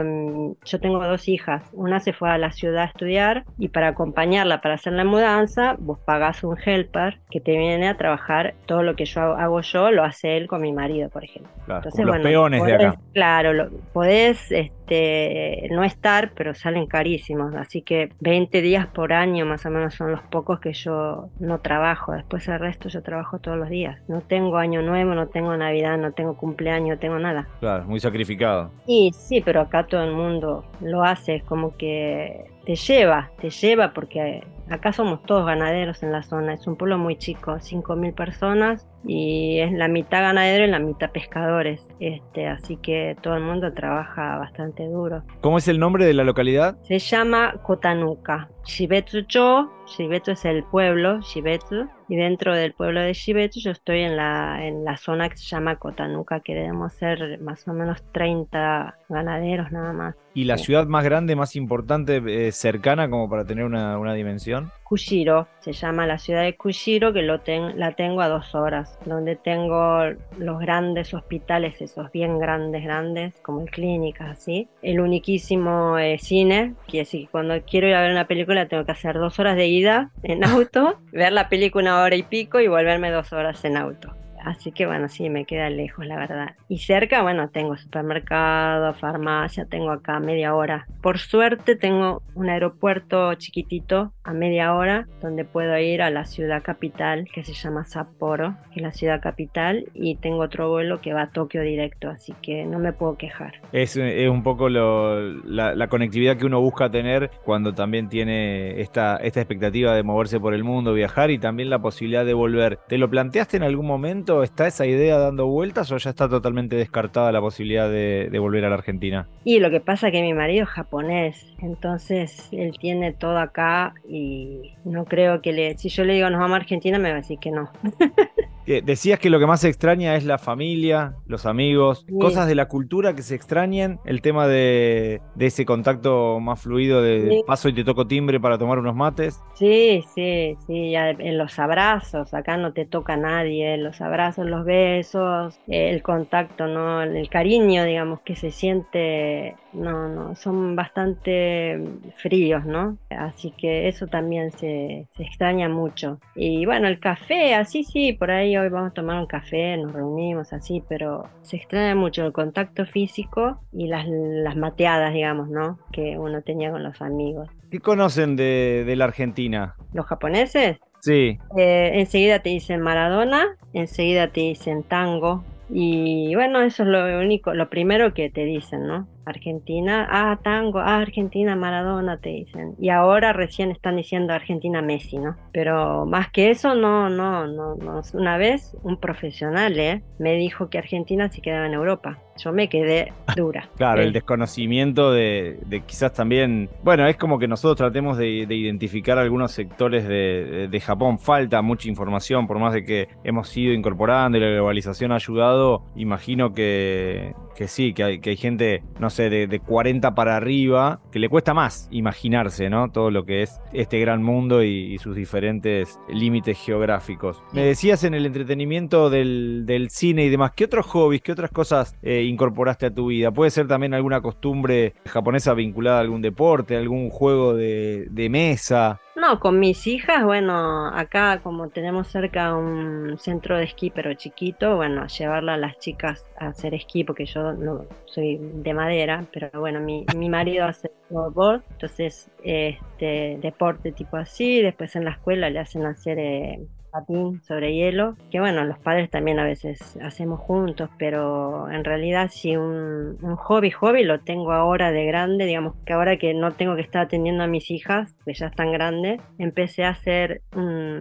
yo 0.64 0.80
tengo 0.80 1.02
dos 1.06 1.28
hijas, 1.28 1.62
una 1.72 2.00
se 2.00 2.12
fue 2.12 2.30
a 2.30 2.38
la 2.38 2.52
ciudad 2.52 2.84
a 2.84 2.86
estudiar 2.86 3.46
y 3.59 3.69
para 3.69 3.88
acompañarla, 3.88 4.61
para 4.61 4.75
hacer 4.75 4.93
la 4.93 5.05
mudanza, 5.05 5.76
vos 5.79 5.99
pagás 5.99 6.45
un 6.45 6.57
helper 6.62 7.21
que 7.31 7.41
te 7.41 7.57
viene 7.57 7.88
a 7.88 7.97
trabajar 7.97 8.55
todo 8.67 8.83
lo 8.83 8.97
que 8.97 9.07
yo 9.07 9.21
hago, 9.21 9.61
yo, 9.62 9.91
lo 9.91 10.05
hace 10.05 10.37
él 10.37 10.47
con 10.47 10.61
mi 10.61 10.73
marido, 10.73 11.09
por 11.09 11.25
ejemplo. 11.25 11.50
Entonces, 11.69 12.05
los 12.05 12.19
peones 12.19 12.62
de 12.65 12.75
acá. 12.75 12.99
Claro, 13.15 13.53
lo, 13.55 13.71
podés 13.93 14.53
este, 14.53 15.69
no 15.71 15.85
estar, 15.85 16.33
pero 16.35 16.55
salen 16.55 16.87
carísimos, 16.87 17.55
así 17.55 17.83
que 17.83 18.11
20 18.21 18.61
días 18.61 18.87
por 18.87 19.12
año 19.12 19.47
más 19.47 19.65
o 19.65 19.71
menos 19.71 19.95
son 19.95 20.12
los 20.12 20.21
pocos 20.23 20.61
que 20.61 20.73
yo 20.75 21.31
no 21.41 21.59
trabajo, 21.61 22.12
después 22.12 22.47
el 22.49 22.59
resto 22.59 22.88
yo 22.88 23.03
trabajo 23.03 23.38
todos 23.38 23.57
los 23.57 23.71
días. 23.71 23.99
No 24.09 24.21
tengo 24.21 24.59
año 24.59 24.83
nuevo, 24.83 25.15
no 25.15 25.29
tengo 25.29 25.57
Navidad, 25.57 25.97
no 25.97 26.12
tengo 26.12 26.37
cumpleaños, 26.37 26.97
no 26.97 26.99
tengo 26.99 27.19
nada. 27.19 27.49
Claro, 27.61 27.85
muy 27.85 28.00
sacrificado. 28.00 28.71
Y 28.87 29.12
sí, 29.15 29.41
pero 29.41 29.62
acá 29.62 29.87
todo 29.87 30.05
el 30.05 30.12
mundo 30.12 30.65
lo 30.81 31.03
hace, 31.03 31.37
es 31.37 31.45
como 31.45 31.76
que 31.76 32.45
te 32.66 32.75
lleva, 32.75 33.30
te 33.40 33.49
lleva 33.49 33.92
porque 33.94 34.42
acá 34.70 34.92
somos 34.92 35.23
todos 35.23 35.46
ganaderos 35.46 36.02
en 36.02 36.12
la 36.12 36.23
zona, 36.23 36.54
es 36.54 36.66
un 36.66 36.76
pueblo 36.76 36.99
muy 36.99 37.16
chico, 37.16 37.52
5.000 37.52 38.14
personas 38.14 38.87
y 39.04 39.61
es 39.61 39.73
la 39.73 39.88
mitad 39.88 40.20
ganadero 40.20 40.64
y 40.64 40.70
la 40.70 40.78
mitad 40.78 41.11
pescadores, 41.11 41.87
este, 42.00 42.49
así 42.49 42.76
que 42.76 43.16
todo 43.23 43.37
el 43.37 43.42
mundo 43.42 43.73
trabaja 43.73 44.37
bastante 44.38 44.87
duro. 44.87 45.23
¿Cómo 45.40 45.58
es 45.58 45.68
el 45.68 45.78
nombre 45.78 46.04
de 46.04 46.14
la 46.14 46.25
localidad? 46.25 46.76
Se 46.82 46.99
llama 46.99 47.54
Kotanuka. 47.62 48.49
Shibetsu-cho, 48.64 49.70
Shibetsu 49.87 50.32
es 50.32 50.44
el 50.44 50.64
pueblo, 50.64 51.20
Shibetsu, 51.20 51.87
y 52.08 52.16
dentro 52.16 52.52
del 52.52 52.73
pueblo 52.73 53.00
de 53.00 53.12
Shibetsu 53.12 53.61
yo 53.61 53.70
estoy 53.70 54.00
en 54.00 54.16
la, 54.16 54.66
en 54.66 54.85
la 54.85 54.96
zona 54.96 55.28
que 55.28 55.37
se 55.37 55.46
llama 55.46 55.76
Kotanuka, 55.76 56.40
que 56.40 56.54
debemos 56.54 56.92
ser 56.94 57.40
más 57.40 57.66
o 57.68 57.73
menos 57.73 58.02
30 58.12 58.99
ganaderos 59.08 59.70
nada 59.70 59.92
más. 59.92 60.16
¿Y 60.35 60.44
la 60.44 60.58
ciudad 60.58 60.87
más 60.87 61.04
grande, 61.04 61.37
más 61.37 61.54
importante, 61.54 62.20
eh, 62.26 62.50
cercana 62.50 63.08
como 63.08 63.30
para 63.30 63.44
tener 63.44 63.64
una, 63.64 63.99
una 63.99 64.14
dimensión? 64.14 64.55
Kushiro, 64.84 65.48
se 65.60 65.72
llama 65.72 66.06
la 66.06 66.18
ciudad 66.18 66.42
de 66.42 66.56
Kushiro, 66.56 67.12
que 67.12 67.22
lo 67.22 67.40
la 67.75 67.92
tengo 67.92 68.20
a 68.20 68.28
dos 68.28 68.54
horas, 68.54 68.98
donde 69.04 69.34
tengo 69.34 70.02
los 70.38 70.60
grandes 70.60 71.12
hospitales, 71.12 71.80
esos 71.80 72.12
bien 72.12 72.38
grandes, 72.38 72.84
grandes, 72.84 73.34
como 73.42 73.62
el 73.62 73.70
clínicas, 73.70 74.30
así. 74.30 74.68
El 74.82 75.00
uniquísimo 75.00 75.98
eh, 75.98 76.18
cine, 76.18 76.75
que 76.86 77.04
que 77.04 77.28
cuando 77.30 77.60
quiero 77.62 77.88
ir 77.88 77.94
a 77.94 78.02
ver 78.02 78.12
una 78.12 78.26
película 78.26 78.68
tengo 78.68 78.84
que 78.84 78.92
hacer 78.92 79.18
dos 79.18 79.38
horas 79.38 79.56
de 79.56 79.66
ida 79.66 80.10
en 80.22 80.44
auto, 80.44 80.98
ver 81.12 81.32
la 81.32 81.48
película 81.48 81.76
una 81.76 82.02
hora 82.02 82.16
y 82.16 82.22
pico 82.22 82.60
y 82.60 82.68
volverme 82.68 83.10
dos 83.10 83.32
horas 83.32 83.64
en 83.64 83.76
auto. 83.76 84.14
Así 84.47 84.71
que 84.71 84.87
bueno, 84.87 85.09
sí, 85.09 85.29
me 85.29 85.45
queda 85.45 85.69
lejos, 85.71 86.07
la 86.07 86.17
verdad. 86.17 86.55
Y 86.69 86.79
cerca, 86.79 87.21
bueno, 87.23 87.49
tengo 87.49 87.76
supermercado, 87.76 88.95
farmacia, 88.95 89.67
tengo 89.67 89.91
acá 89.91 90.21
media 90.21 90.55
hora. 90.55 90.87
Por 91.03 91.19
suerte 91.19 91.75
tengo 91.75 92.23
un 92.37 92.49
aeropuerto 92.49 93.35
chiquitito 93.35 94.12
a 94.23 94.33
media 94.33 94.73
hora 94.75 95.09
donde 95.21 95.45
puedo 95.45 95.76
ir 95.79 96.00
a 96.00 96.11
la 96.11 96.26
ciudad 96.26 96.62
capital 96.62 97.26
que 97.35 97.43
se 97.43 97.55
llama 97.55 97.87
Sapporo, 97.87 98.55
que 98.73 98.79
es 98.79 98.83
la 98.83 98.93
ciudad 98.93 99.21
capital, 99.21 99.87
y 99.95 100.15
tengo 100.17 100.38
otro 100.43 100.71
vuelo 100.71 101.00
que 101.00 101.12
va 101.12 101.23
a 101.23 101.31
Tokio 101.31 101.62
directo, 101.62 102.09
así 102.09 102.33
que 102.41 102.65
no 102.67 102.79
me 102.79 102.93
puedo 102.93 103.17
quejar. 103.17 103.55
Es, 103.73 103.97
un 103.97 104.45
poco 104.45 104.69
la, 104.69 105.88
conectividad 105.88 106.37
que 106.37 106.47
uno 106.47 106.61
busca 106.61 106.88
tener 106.88 107.31
cuando 107.45 107.73
también 107.73 108.09
tiene 108.09 108.81
esta, 108.81 109.17
esta 109.17 109.41
expectativa 109.41 109.93
de 109.93 110.05
moverse 110.05 110.38
por 110.38 110.55
el 110.55 110.62
mundo, 110.62 110.93
viajar 110.93 111.33
y 111.33 111.38
también 111.38 111.69
la 111.69 111.81
posibilidad 111.81 112.25
de 112.25 112.35
volver. 112.35 112.79
¿Te 112.87 112.97
lo 112.97 113.11
planteaste 113.11 113.57
en 113.57 113.65
algún 113.65 113.87
momento? 113.87 114.36
¿Está 114.43 114.66
esa 114.66 114.87
idea 114.87 115.19
dando 115.19 115.47
vueltas 115.47 115.90
o 115.93 115.97
ya 115.97 116.11
está 116.11 116.28
totalmente 116.28 116.76
descartada 116.76 117.33
la 117.33 117.40
posibilidad 117.40 117.90
de, 117.90 118.37
volver 118.38 118.64
a 118.64 118.69
la 118.69 118.76
Argentina? 118.76 119.28
Y 119.45 119.61
lo 119.61 119.71
que 119.71 119.81
pasa 119.81 120.09
es 120.09 120.12
que 120.12 120.23
mi 120.23 120.35
marido 120.35 120.64
es 120.64 120.69
japonés, 120.69 121.47
entonces 121.59 122.49
él 122.52 122.76
tiene 122.78 123.12
todo 123.12 123.38
acá 123.38 123.95
y 124.09 124.75
no 124.85 125.05
creo 125.05 125.43
que 125.43 125.52
le... 125.52 125.78
Si 125.78 125.88
yo 125.88 126.05
le 126.05 126.14
digo 126.14 126.31
nos 126.31 126.40
vamos 126.40 126.55
a 126.55 126.61
Argentina, 126.61 126.99
me 126.99 127.11
va 127.11 127.16
a 127.16 127.21
decir 127.21 127.38
que 127.38 127.50
no. 127.50 127.71
Decías 128.66 129.21
que 129.21 129.31
lo 129.31 129.38
que 129.38 129.47
más 129.47 129.61
se 129.61 129.69
extraña 129.69 130.16
es 130.16 130.25
la 130.25 130.38
familia, 130.38 131.14
los 131.28 131.47
amigos, 131.47 132.05
cosas 132.21 132.49
de 132.49 132.57
la 132.57 132.66
cultura 132.66 133.14
que 133.14 133.23
se 133.23 133.37
extrañan, 133.37 134.00
el 134.05 134.23
tema 134.23 134.49
de, 134.49 135.21
ese 135.38 135.64
contacto 135.64 136.40
más 136.40 136.62
fluido 136.62 137.00
de 137.00 137.45
paso 137.47 137.69
y 137.69 137.75
te 137.75 137.85
toco 137.85 138.09
timbre 138.09 138.40
para 138.40 138.59
tomar 138.59 138.81
unos 138.81 138.97
mates. 138.97 139.40
Sí, 139.55 140.05
sí, 140.16 140.57
sí, 140.66 140.95
en 140.97 141.38
los 141.38 141.57
abrazos, 141.61 142.35
acá 142.35 142.57
no 142.57 142.73
te 142.73 142.87
toca 142.87 143.16
nadie, 143.16 143.76
los 143.76 144.00
abrazos, 144.00 144.15
los 144.16 144.64
besos, 144.64 145.58
el 145.66 146.02
contacto, 146.02 146.66
¿no? 146.66 147.02
el 147.02 147.28
cariño, 147.28 147.85
digamos, 147.85 148.20
que 148.20 148.37
se 148.37 148.50
siente, 148.50 149.56
no, 149.73 150.08
no, 150.08 150.35
son 150.35 150.76
bastante 150.76 151.82
fríos, 152.16 152.64
¿no? 152.64 152.99
Así 153.11 153.52
que 153.52 153.88
eso 153.88 154.06
también 154.06 154.50
se, 154.52 155.06
se 155.16 155.23
extraña 155.23 155.68
mucho. 155.68 156.18
Y 156.35 156.66
bueno, 156.66 156.88
el 156.88 156.99
café, 156.99 157.54
así 157.54 157.85
sí, 157.85 158.12
por 158.12 158.30
ahí 158.30 158.56
hoy 158.56 158.68
vamos 158.68 158.90
a 158.90 158.94
tomar 158.94 159.18
un 159.18 159.26
café, 159.26 159.76
nos 159.76 159.92
reunimos 159.92 160.52
así, 160.52 160.82
pero 160.88 161.28
se 161.42 161.56
extraña 161.56 161.94
mucho 161.94 162.25
el 162.25 162.32
contacto 162.32 162.87
físico 162.87 163.61
y 163.73 163.88
las, 163.88 164.06
las 164.08 164.56
mateadas, 164.56 165.12
digamos, 165.12 165.49
¿no? 165.49 165.78
Que 165.92 166.18
uno 166.18 166.42
tenía 166.42 166.70
con 166.70 166.82
los 166.82 167.00
amigos. 167.02 167.49
¿Qué 167.70 167.80
conocen 167.80 168.37
de, 168.37 168.94
la 168.96 169.04
Argentina? 169.04 169.75
¿Los 169.92 170.06
japoneses? 170.06 170.78
Sí. 171.00 171.38
Eh, 171.57 171.93
enseguida 171.95 172.41
te 172.41 172.50
dicen 172.50 172.81
Maradona, 172.81 173.57
enseguida 173.73 174.29
te 174.29 174.41
dicen 174.41 174.83
tango. 174.83 175.45
Y 175.69 176.35
bueno, 176.35 176.61
eso 176.62 176.85
es 176.85 176.88
lo 176.88 177.19
único, 177.19 177.55
lo 177.55 177.69
primero 177.69 178.15
que 178.15 178.31
te 178.31 178.45
dicen, 178.45 178.87
¿no? 178.87 179.09
Argentina, 179.26 180.06
ah, 180.09 180.38
tango, 180.42 180.78
ah, 180.78 180.99
Argentina, 180.99 181.56
Maradona, 181.56 182.18
te 182.18 182.30
dicen. 182.30 182.76
Y 182.78 182.90
ahora 182.90 183.33
recién 183.33 183.73
están 183.73 183.97
diciendo 183.97 184.33
Argentina, 184.33 184.80
Messi, 184.83 185.18
¿no? 185.18 185.37
Pero 185.52 186.06
más 186.06 186.30
que 186.30 186.50
eso, 186.50 186.76
no, 186.76 187.11
no, 187.11 187.47
no, 187.49 187.75
no. 187.75 188.00
Una 188.14 188.38
vez 188.38 188.76
un 188.85 188.99
profesional, 188.99 189.78
¿eh? 189.78 190.02
Me 190.21 190.35
dijo 190.35 190.71
que 190.71 190.78
Argentina 190.78 191.28
se 191.28 191.42
quedaba 191.42 191.66
en 191.66 191.75
Europa. 191.75 192.18
Yo 192.38 192.52
me 192.52 192.68
quedé 192.68 193.12
dura. 193.35 193.68
claro, 193.76 194.02
el 194.02 194.12
desconocimiento 194.12 195.11
de, 195.11 195.83
quizás 195.87 196.12
también, 196.12 196.71
bueno, 196.85 197.06
es 197.06 197.16
como 197.16 197.38
que 197.38 197.49
nosotros 197.49 197.76
tratemos 197.76 198.18
de, 198.18 198.28
identificar 198.28 199.18
algunos 199.18 199.50
sectores 199.50 200.06
de, 200.06 200.68
de, 200.71 200.80
Japón. 200.80 201.18
Falta 201.18 201.62
mucha 201.62 201.88
información, 201.88 202.47
por 202.47 202.61
más 202.61 202.75
de 202.75 202.85
que 202.85 203.09
hemos 203.25 203.54
ido 203.56 203.73
incorporando 203.73 204.38
y 204.38 204.40
la 204.40 204.50
globalización 204.50 205.11
ha 205.11 205.16
ayudado, 205.16 205.83
imagino 205.97 206.52
que, 206.52 207.33
que 207.56 207.68
sí, 207.68 207.94
que 207.94 208.04
hay, 208.04 208.20
que 208.20 208.30
hay 208.30 208.36
gente, 208.36 208.82
no 209.00 209.10
sé, 209.10 209.30
de, 209.30 209.60
40 209.60 210.14
para 210.14 210.36
arriba, 210.36 211.00
que 211.10 211.18
le 211.18 211.28
cuesta 211.28 211.54
más 211.54 211.88
imaginarse, 211.90 212.68
¿no? 212.70 212.90
Todo 212.92 213.10
lo 213.10 213.25
que 213.25 213.42
es 213.42 213.58
este 213.72 213.98
gran 213.98 214.22
mundo 214.22 214.62
y, 214.62 214.96
sus 214.98 215.14
diferentes 215.16 215.98
límites 216.08 216.58
geográficos. 216.58 217.42
Me 217.52 217.64
decías 217.64 218.02
en 218.04 218.14
el 218.14 218.26
entretenimiento 218.26 219.10
del, 219.10 219.88
cine 219.90 220.25
y 220.25 220.30
demás, 220.30 220.52
¿qué 220.54 220.64
otros 220.64 220.86
hobbies, 220.86 221.22
qué 221.22 221.32
otras 221.32 221.50
cosas 221.50 221.96
eh, 222.02 222.22
incorporaste 222.22 222.86
a 222.86 222.94
tu 222.94 223.08
vida? 223.08 223.30
¿Puede 223.30 223.50
ser 223.50 223.66
también 223.68 223.94
alguna 223.94 224.20
costumbre 224.20 224.94
japonesa 225.06 225.54
vinculada 225.54 225.98
a 225.98 226.00
algún 226.00 226.22
deporte, 226.22 226.76
algún 226.76 227.10
juego 227.10 227.54
de, 227.54 228.06
de 228.10 228.28
mesa? 228.28 229.00
No, 229.16 229.40
con 229.40 229.58
mis 229.58 229.87
hijas, 229.87 230.25
bueno, 230.25 230.88
acá 230.88 231.40
como 231.42 231.70
tenemos 231.70 232.06
cerca 232.06 232.54
un 232.54 233.16
centro 233.18 233.56
de 233.56 233.64
esquí 233.64 233.88
pero 233.88 234.12
chiquito, 234.12 234.76
bueno, 234.76 235.06
llevarla 235.06 235.54
a 235.54 235.56
las 235.56 235.78
chicas 235.78 236.28
a 236.38 236.49
hacer 236.49 236.75
esquí 236.75 237.02
porque 237.02 237.25
yo 237.25 237.54
no 237.54 237.87
soy 238.04 238.37
de 238.38 238.75
madera, 238.75 239.25
pero 239.32 239.49
bueno, 239.58 239.80
mi, 239.80 240.04
mi 240.14 240.28
marido 240.28 240.66
hace 240.66 240.90
snowboard, 241.08 241.62
entonces 241.70 242.30
este 242.44 243.38
deporte 243.40 243.90
tipo 243.90 244.18
así, 244.18 244.61
después 244.61 244.94
en 244.96 245.06
la 245.06 245.12
escuela 245.12 245.49
le 245.49 245.61
hacen 245.61 245.87
hacer 245.87 246.18
eh, 246.18 246.66
patín 246.97 247.43
sobre 247.43 247.75
hielo, 247.75 248.17
que 248.31 248.41
bueno, 248.41 248.65
los 248.65 248.79
padres 248.79 249.11
también 249.11 249.38
a 249.38 249.45
veces 249.45 249.99
hacemos 250.03 250.41
juntos, 250.41 250.88
pero 250.99 251.71
en 251.71 251.85
realidad 251.85 252.31
si 252.33 252.57
un, 252.57 253.19
hobby, 253.37 253.71
hobby 253.71 254.05
lo 254.05 254.21
tengo 254.21 254.53
ahora 254.53 254.93
de 254.93 255.05
grande, 255.05 255.45
digamos 255.45 255.75
que 255.85 255.93
ahora 255.93 256.17
que 256.17 256.33
no 256.35 256.53
tengo 256.53 256.75
que 256.75 256.83
estar 256.83 257.03
atendiendo 257.03 257.43
a 257.43 257.47
mis 257.47 257.71
hijas, 257.71 258.15
que 258.25 258.35
ya 258.35 258.47
están 258.47 258.73
grandes, 258.73 259.21
empecé 259.38 259.85
a 259.85 259.91
hacer, 259.91 260.43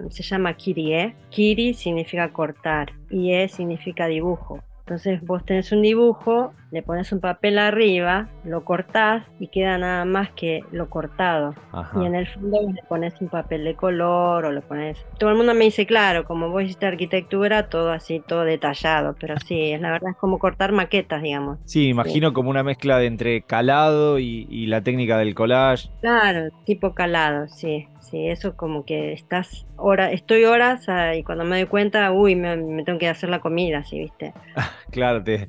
se 0.10 0.24
llama 0.24 0.54
kirie. 0.56 1.16
Kiri 1.30 1.74
significa 1.74 2.32
cortar 2.32 2.94
y 3.10 3.32
e 3.32 3.48
significa 3.48 4.08
dibujo. 4.08 4.62
Entonces 4.86 5.22
vos 5.26 5.44
tenés 5.44 5.72
un 5.72 5.82
dibujo, 5.82 6.54
le 6.76 6.84
pones 6.84 7.14
un 7.14 7.22
papel 7.22 7.58
arriba, 7.58 8.28
lo 8.44 8.66
cortás 8.66 9.26
y 9.40 9.48
queda 9.48 9.78
nada 9.78 10.04
más 10.04 10.32
que 10.32 10.62
lo 10.74 10.90
cortado. 10.90 11.56
Y 12.02 12.06
en 12.06 12.16
el 12.16 12.28
fondo 12.28 12.60
le 12.70 12.84
pones 12.84 13.14
un 13.22 13.30
papel 13.30 13.64
de 13.64 13.76
color 13.76 14.44
o 14.44 14.52
lo 14.52 14.62
pones... 14.62 14.98
Todo 15.18 15.30
el 15.30 15.38
mundo 15.38 15.54
me 15.54 15.64
dice, 15.64 15.86
claro, 15.86 16.26
como 16.26 16.50
vos 16.50 16.64
hiciste 16.64 16.86
arquitectura, 16.86 17.70
todo 17.70 17.94
así, 17.94 18.20
todo 18.20 18.44
detallado, 18.44 19.16
pero 19.18 19.36
sí, 19.40 19.74
la 19.78 19.90
verdad 19.90 20.12
es 20.12 20.18
como 20.18 20.38
cortar 20.38 20.74
maquetas, 20.74 21.22
digamos. 21.22 21.60
Sí, 21.64 21.88
imagino 21.88 22.34
como 22.34 22.50
una 22.50 22.62
mezcla 22.62 22.98
de 22.98 23.06
entre 23.06 23.44
calado 23.44 24.20
y, 24.20 24.46
y 24.50 24.66
la 24.66 24.82
técnica 24.82 25.18
del 25.18 25.34
collage. 25.34 25.88
Claro, 26.02 26.50
tipo 26.66 26.94
calado, 26.94 27.48
sí. 27.48 27.88
Sí, 28.10 28.28
eso 28.28 28.56
como 28.56 28.86
que 28.86 29.14
estás 29.14 29.66
hora, 29.78 30.12
estoy 30.12 30.46
horas 30.46 30.88
ah, 30.90 31.16
y 31.16 31.24
cuando 31.24 31.44
me 31.44 31.58
doy 31.58 31.66
cuenta, 31.66 32.12
uy, 32.12 32.36
me, 32.36 32.84
tengo 32.84 33.00
que 33.00 33.08
hacer 33.10 33.30
la 33.30 33.40
comida, 33.40 33.84
¿sí 33.84 33.98
viste? 33.98 34.32
claro, 34.92 35.24
te, 35.24 35.48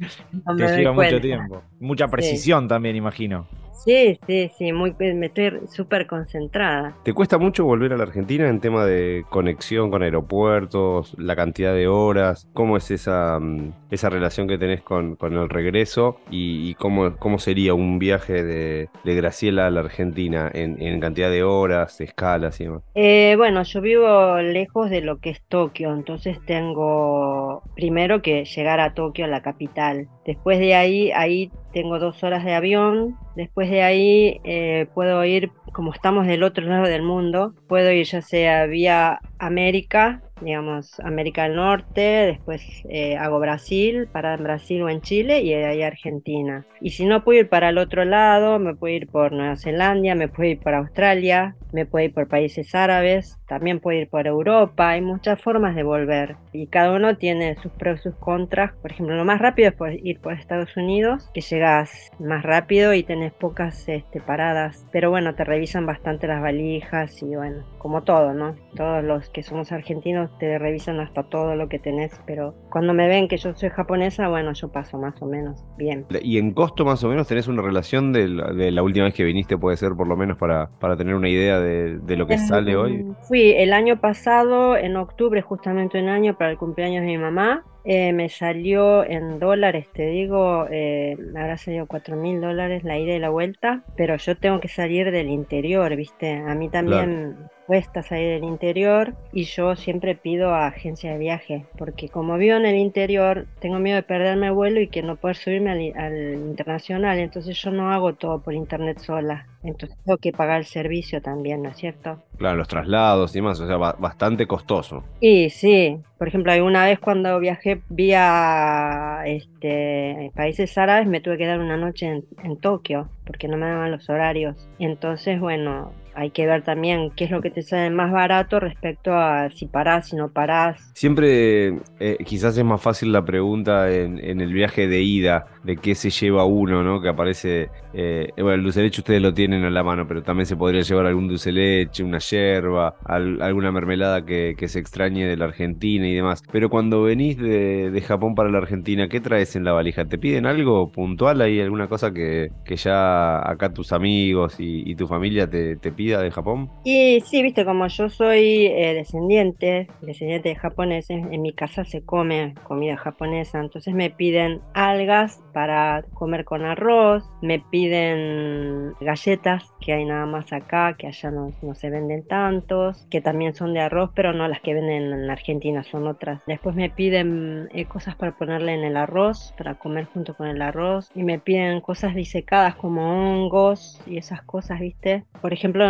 lleva 0.57 0.93
mucho 0.93 1.16
tiempo. 1.21 1.63
Mucha 1.81 2.09
precisión 2.09 2.69
también, 2.69 2.97
imagino. 2.97 3.47
Sí, 3.77 4.19
sí, 4.27 4.51
sí, 4.57 4.73
muy, 4.73 4.95
me 4.99 5.27
estoy 5.27 5.61
súper 5.69 6.07
concentrada. 6.07 6.97
¿Te 7.05 7.13
cuesta 7.13 7.39
mucho 7.39 7.65
volver 7.65 7.93
a 7.93 7.97
la 7.97 8.05
Argentina 8.05 8.49
en 8.49 8.61
tema 8.61 8.85
de 8.85 9.25
conexión 9.29 9.91
con 9.91 10.03
aeropuertos, 10.03 11.15
la 11.19 11.37
cantidad 11.37 11.75
de 11.75 11.87
horas? 11.87 12.49
¿Cómo 12.53 12.77
es 12.77 12.91
esa, 12.91 13.39
mm, 13.39 13.73
esa 13.91 14.09
relación 14.09 14.49
que 14.49 14.59
tenés 14.59 14.83
con, 14.83 15.17
con 15.17 15.35
el 15.35 15.49
regreso? 15.49 16.17
¿Y, 16.31 16.75
cómo, 16.75 17.17
cómo 17.17 17.39
sería 17.39 17.75
un 17.75 17.99
viaje 17.99 18.43
de, 18.43 18.89
de 19.05 19.15
Graciela 19.15 19.67
a 19.67 19.71
la 19.71 19.81
Argentina 19.81 20.51
en, 20.53 20.81
en, 20.83 20.99
cantidad 21.01 21.31
de 21.31 21.43
horas, 21.43 22.01
escalas 22.01 22.61
y 22.61 22.65
demás? 22.65 22.83
Eh, 22.95 23.35
bueno, 23.37 23.63
yo 23.63 23.81
vivo 23.81 24.39
lejos 24.39 24.91
de 24.91 25.03
lo 25.03 25.19
que 25.19 25.31
es 25.31 25.43
Tokio, 25.43 25.93
entonces 25.93 26.39
tengo 26.47 27.63
primero 27.75 28.23
que 28.23 28.45
llegar 28.45 28.81
a 28.81 28.95
Tokio, 28.95 29.27
a 29.27 29.29
la 29.29 29.43
capital. 29.43 30.09
Después 30.25 30.59
de 30.59 30.75
ahí, 30.75 31.13
ahí 31.13 31.51
tengo 31.77 31.99
dos 31.99 32.25
horas 32.25 32.43
de 32.43 32.55
avión. 32.55 33.19
Después 33.35 33.69
de 33.69 33.83
ahí 33.83 34.41
eh, 34.45 34.87
puedo 34.95 35.23
ir, 35.27 35.51
como 35.75 35.93
estamos 35.93 36.27
del 36.27 36.43
otro 36.43 36.65
lado 36.65 36.87
del 36.87 37.03
mundo, 37.03 37.53
puedo 37.69 37.93
ir 37.93 38.07
ya 38.07 38.23
sea 38.23 38.65
vía 38.65 39.21
América, 39.39 40.23
digamos 40.41 41.01
América 41.01 41.45
del 41.45 41.57
Norte, 41.57 42.01
después 42.01 42.63
eh, 42.89 43.17
hago 43.17 43.39
Brasil, 43.39 44.09
para 44.13 44.35
en 44.35 44.43
Brasil 44.43 44.83
o 44.83 44.89
en 44.89 45.01
Chile 45.01 45.41
y 45.41 45.51
de 45.51 45.65
ahí 45.65 45.83
Argentina. 45.83 46.65
Y 46.81 46.91
si 46.91 47.07
no 47.07 47.25
puedo 47.25 47.41
ir 47.41 47.49
para 47.49 47.71
el 47.71 47.79
otro 47.79 48.05
lado, 48.05 48.59
me 48.59 48.75
puedo 48.75 48.95
ir 48.95 49.09
por 49.09 49.33
Nueva 49.33 49.57
Zelanda, 49.57 50.15
me 50.15 50.29
puedo 50.29 50.51
ir 50.51 50.61
por 50.61 50.75
Australia, 50.75 51.57
me 51.73 51.87
puedo 51.87 52.07
ir 52.07 52.15
por 52.15 52.29
países 52.29 52.75
árabes, 52.75 53.39
también 53.47 53.81
puedo 53.81 53.99
ir 53.99 54.09
por 54.09 54.27
Europa, 54.27 54.91
hay 54.91 55.01
muchas 55.01 55.41
formas 55.41 55.75
de 55.75 55.83
volver 55.83 56.37
y 56.53 56.67
cada 56.67 56.93
uno 56.93 57.17
tiene 57.17 57.57
sus 57.57 57.73
pros 57.73 58.01
y 58.01 58.03
sus 58.05 58.15
contras. 58.17 58.73
Por 58.83 58.93
ejemplo, 58.93 59.17
lo 59.17 59.25
más 59.25 59.41
rápido 59.41 59.71
es 59.87 60.01
ir 60.03 60.21
por 60.21 60.33
Estados 60.33 60.77
Unidos, 60.77 61.31
que 61.33 61.41
llegas 61.41 62.11
más 62.19 62.43
rápido 62.43 62.95
y 62.95 63.03
tenés 63.03 63.33
pocas 63.33 63.89
este, 63.89 64.21
paradas, 64.21 64.87
pero 64.93 65.11
bueno, 65.11 65.35
te 65.35 65.45
revisan 65.45 65.87
bastante 65.87 66.27
las 66.27 66.43
valijas 66.43 67.23
y 67.23 67.37
bueno, 67.37 67.65
como 67.79 68.03
todo, 68.03 68.33
¿no? 68.33 68.57
Todos 68.75 69.05
los 69.05 69.29
que 69.31 69.43
somos 69.43 69.73
argentinos 69.73 70.26
te 70.39 70.59
revisan 70.59 71.01
hasta 71.01 71.25
todo 71.25 71.55
lo 71.55 71.69
que 71.69 71.79
tenés, 71.79 72.13
pero 72.27 72.55
cuando 72.71 72.95
me 72.95 73.09
ven 73.09 73.29
que 73.29 73.37
yo 73.37 73.55
soy 73.55 73.71
japonesa, 73.71 74.29
bueno, 74.29 74.53
yo 74.53 74.69
paso 74.69 74.99
más 74.99 75.21
o 75.21 75.27
menos 75.27 75.65
bien. 75.77 76.07
¿Y 76.23 76.39
en 76.39 76.53
costo 76.53 76.85
más 76.85 77.03
o 77.05 77.09
menos 77.09 77.27
tenés 77.27 77.49
una 77.49 77.63
relación 77.63 78.13
de 78.13 78.29
la, 78.29 78.83
última 78.83 79.07
vez 79.07 79.15
que 79.15 79.25
viniste, 79.25 79.57
puede 79.59 79.77
ser 79.77 79.93
por 79.97 80.07
lo 80.07 80.17
menos 80.17 80.37
para, 80.39 80.71
para 80.79 80.97
tener 80.97 81.15
una 81.15 81.29
idea 81.29 81.61
de 81.61 81.77
de, 81.77 82.17
lo 82.17 82.27
que 82.27 82.39
sale 82.39 82.77
hoy? 82.77 83.07
Fui 83.23 83.53
el 83.53 83.73
año 83.73 84.01
pasado, 84.01 84.77
en 84.77 84.97
octubre, 84.97 85.43
justamente 85.43 86.01
un 86.01 86.09
año 86.09 86.37
para 86.37 86.51
el 86.51 86.59
cumpleaños 86.59 87.03
de 87.03 87.07
mi 87.07 87.19
mamá. 87.19 87.65
Eh, 87.85 88.13
me 88.13 88.29
salió 88.29 89.05
en 89.05 89.39
dólares, 89.39 89.87
te 89.93 90.07
digo, 90.07 90.67
eh, 90.71 91.17
me 91.33 91.41
habrá 91.41 91.57
salido 91.57 91.87
4 91.87 92.17
mil 92.17 92.41
dólares 92.41 92.83
la 92.83 92.99
ida 92.99 93.15
y 93.15 93.21
la 93.21 93.31
vuelta, 93.31 93.85
pero 93.97 94.17
yo 94.17 94.37
tengo 94.37 94.59
que 94.59 94.67
salir 94.67 95.13
del 95.13 95.29
interior, 95.29 95.95
¿viste? 95.95 96.33
A 96.33 96.57
mí 96.57 96.69
también 96.69 97.37
cuesta 97.67 98.03
salir 98.03 98.29
del 98.29 98.45
interior 98.45 99.15
y 99.33 99.45
yo 99.45 99.75
siempre 99.77 100.15
pido 100.15 100.55
a 100.55 100.69
agencia 100.69 101.13
de 101.13 101.19
viaje, 101.19 101.67
porque 101.77 102.09
como 102.09 102.37
vivo 102.39 102.57
en 102.57 102.67
el 102.67 102.77
interior, 102.77 103.47
tengo 103.61 103.79
miedo 103.79 103.97
de 103.97 104.03
perderme 104.03 104.47
el 104.47 104.53
vuelo 104.53 104.81
y 104.81 104.89
que 104.89 105.03
no 105.03 105.17
poder 105.17 105.37
subirme 105.37 105.93
al, 105.97 106.35
internacional, 106.35 107.19
entonces 107.19 107.61
yo 107.61 107.71
no 107.71 107.91
hago 107.91 108.15
todo 108.15 108.41
por 108.41 108.55
internet 108.55 108.99
sola, 108.99 109.47
entonces 109.65 109.99
tengo 110.05 110.17
que 110.19 110.33
pagar 110.33 110.59
el 110.59 110.67
servicio 110.67 111.21
también, 111.21 111.63
¿no 111.63 111.71
es 111.71 111.77
cierto? 111.77 112.23
Claro, 112.39 112.57
los 112.57 112.69
traslados 112.69 113.35
y 113.35 113.39
demás, 113.39 113.59
o 113.61 113.67
sea, 113.67 113.77
bastante 113.77 114.47
costoso. 114.47 115.03
Y 115.21 115.51
sí, 115.51 115.99
por 116.19 116.29
ejemplo, 116.29 116.53
alguna 116.53 116.85
vez 116.85 117.01
cuando 117.01 117.39
viajé 117.41 117.83
vía 117.89 119.23
este, 119.27 120.31
países 120.35 120.77
árabes 120.79 121.09
me 121.09 121.21
tuve 121.21 121.39
que 121.39 121.47
dar 121.47 121.59
una 121.59 121.77
noche 121.77 122.07
en, 122.07 122.25
en 122.45 122.57
Tokio, 122.59 123.09
porque 123.25 123.49
no 123.49 123.57
me 123.57 123.67
daban 123.67 123.91
los 123.91 124.09
horarios. 124.09 124.69
Entonces, 124.79 125.41
bueno, 125.41 125.93
hay 126.17 126.31
que 126.31 126.47
ver 126.47 126.63
también 126.63 127.11
qué 127.15 127.25
es 127.25 127.31
lo 127.31 127.43
que 127.43 127.51
te 127.51 127.63
sale 127.63 127.91
más 127.91 128.11
barato 128.11 128.59
respecto 128.59 129.13
a 129.13 129.51
si 129.51 129.67
parás, 129.67 130.09
si 130.09 130.17
no 130.17 130.31
parás. 130.31 130.91
Siempre 130.95 131.79
eh, 132.01 132.17
quizás 132.25 132.57
es 132.57 132.65
más 132.65 132.81
fácil 132.81 133.13
la 133.13 133.25
pregunta 133.25 133.93
en, 133.93 134.41
el 134.41 134.53
viaje 134.53 134.89
de 134.89 135.03
ida, 135.03 135.47
de 135.67 135.77
qué 135.77 135.95
se 135.95 136.11
lleva 136.11 136.45
uno, 136.45 136.83
¿no? 136.83 137.01
Que 137.01 137.11
aparece, 137.11 137.69
eh, 137.93 138.29
bueno, 138.37 138.55
el 138.55 138.63
dulce 138.63 138.83
leche 138.83 139.01
ustedes 139.01 139.21
lo 139.21 139.35
tienen 139.35 139.65
a 139.65 139.71
la 139.71 139.83
mano, 139.83 140.07
pero 140.09 140.23
también 140.23 140.47
se 140.47 140.57
podría 140.57 140.81
llevar 140.81 141.07
algún 141.07 141.29
dulce 141.29 141.53
leche, 141.53 142.03
una 142.03 142.19
yerba, 142.19 142.97
alguna 143.05 143.71
mermelada 143.71 144.25
que, 144.25 144.57
se 144.67 144.81
extrañe 144.81 145.27
de 145.27 145.37
la 145.37 145.45
Argentina 145.45 146.09
y 146.09 146.15
demás. 146.15 146.43
Pero 146.51 146.69
cuando 146.71 147.03
venís 147.03 147.39
de, 147.39 148.03
Japón 148.07 148.35
para 148.35 148.51
la 148.51 148.59
Argentina, 148.59 149.09
¿qué 149.09 149.21
traes 149.21 149.57
en 149.57 149.65
la 149.65 149.73
valija? 149.73 150.05
¿Te 150.05 150.19
piden 150.19 150.47
algo 150.47 150.91
puntual 150.91 151.41
ahí, 151.41 151.61
alguna 151.61 151.89
cosa 151.89 152.13
que, 152.13 152.51
ya 152.77 153.39
acá 153.49 153.73
tus 153.73 153.93
amigos 153.93 154.57
y, 154.59 154.95
tu 154.97 155.07
familia 155.07 155.49
te, 155.49 155.77
te 155.77 155.93
piden? 155.93 156.07
de 156.15 156.31
Japón? 156.31 156.71
Y 156.85 157.21
sí, 157.27 157.43
viste, 157.43 157.65
como 157.65 157.87
yo 157.89 158.09
soy 158.09 158.67
eh, 158.67 158.95
descendiente, 158.95 159.89
descendiente 160.01 160.51
de 160.51 160.55
japoneses, 160.55 161.25
en 161.31 161.43
mi 161.43 161.53
casa 161.53 161.85
se 161.85 162.03
come 162.03 162.55
comida 162.65 162.97
japonesa, 162.97 163.61
entonces 163.61 163.95
me 163.95 164.11
piden 164.11 164.61
algas 164.75 165.43
para 165.57 166.05
comer 166.13 166.45
con 166.45 166.67
arroz, 166.67 167.25
me 167.41 167.61
piden 167.61 168.93
galletas, 169.01 169.73
que 169.81 169.95
hay 169.95 170.05
nada 170.05 170.27
más 170.27 170.53
acá, 170.53 170.97
que 170.99 171.07
allá 171.07 171.31
no, 171.31 171.51
no 171.63 171.75
se 171.75 171.89
venden 171.89 172.29
tantos, 172.29 173.07
que 173.11 173.23
también 173.23 173.55
son 173.55 173.73
de 173.73 173.81
arroz, 173.81 174.11
pero 174.15 174.35
no 174.35 174.47
las 174.49 174.61
que 174.61 174.75
venden 174.75 175.15
en 175.15 175.31
Argentina, 175.31 175.83
son 175.83 176.09
otras. 176.09 176.43
Después 176.47 176.77
me 176.77 176.91
piden 176.91 177.71
eh, 177.73 177.87
cosas 177.87 178.17
para 178.17 178.37
ponerle 178.37 178.75
en 178.75 178.85
el 178.85 178.99
arroz, 178.99 179.55
para 179.57 179.77
comer 179.77 180.05
junto 180.13 180.35
con 180.35 180.47
el 180.47 180.61
arroz, 180.61 181.11
y 181.15 181.23
me 181.23 181.39
piden 181.39 181.81
cosas 181.81 182.15
disecadas 182.15 182.75
como 182.75 183.33
hongos 183.33 183.99
y 184.07 184.19
esas 184.19 184.43
cosas, 184.43 184.79
viste. 184.81 185.25
Por 185.41 185.55
ejemplo, 185.55 185.87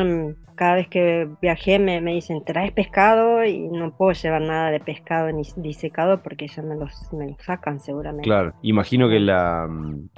cada 0.56 0.74
vez 0.74 0.88
que 0.88 1.28
viajé 1.40 1.78
me, 1.78 2.00
me, 2.00 2.14
dicen, 2.14 2.44
¿traes 2.44 2.72
pescado? 2.72 3.44
Y 3.44 3.68
no 3.68 3.96
puedo 3.96 4.12
llevar 4.12 4.42
nada 4.42 4.70
de 4.70 4.80
pescado 4.80 5.30
ni 5.30 5.42
disecado 5.56 6.22
porque 6.22 6.48
ya 6.48 6.62
me 6.62 6.76
los, 6.76 7.12
me 7.12 7.28
los 7.28 7.42
sacan 7.42 7.78
seguramente. 7.78 8.24
Claro, 8.24 8.54
imagino 8.62 9.08
que 9.08 9.20
la, 9.20 9.68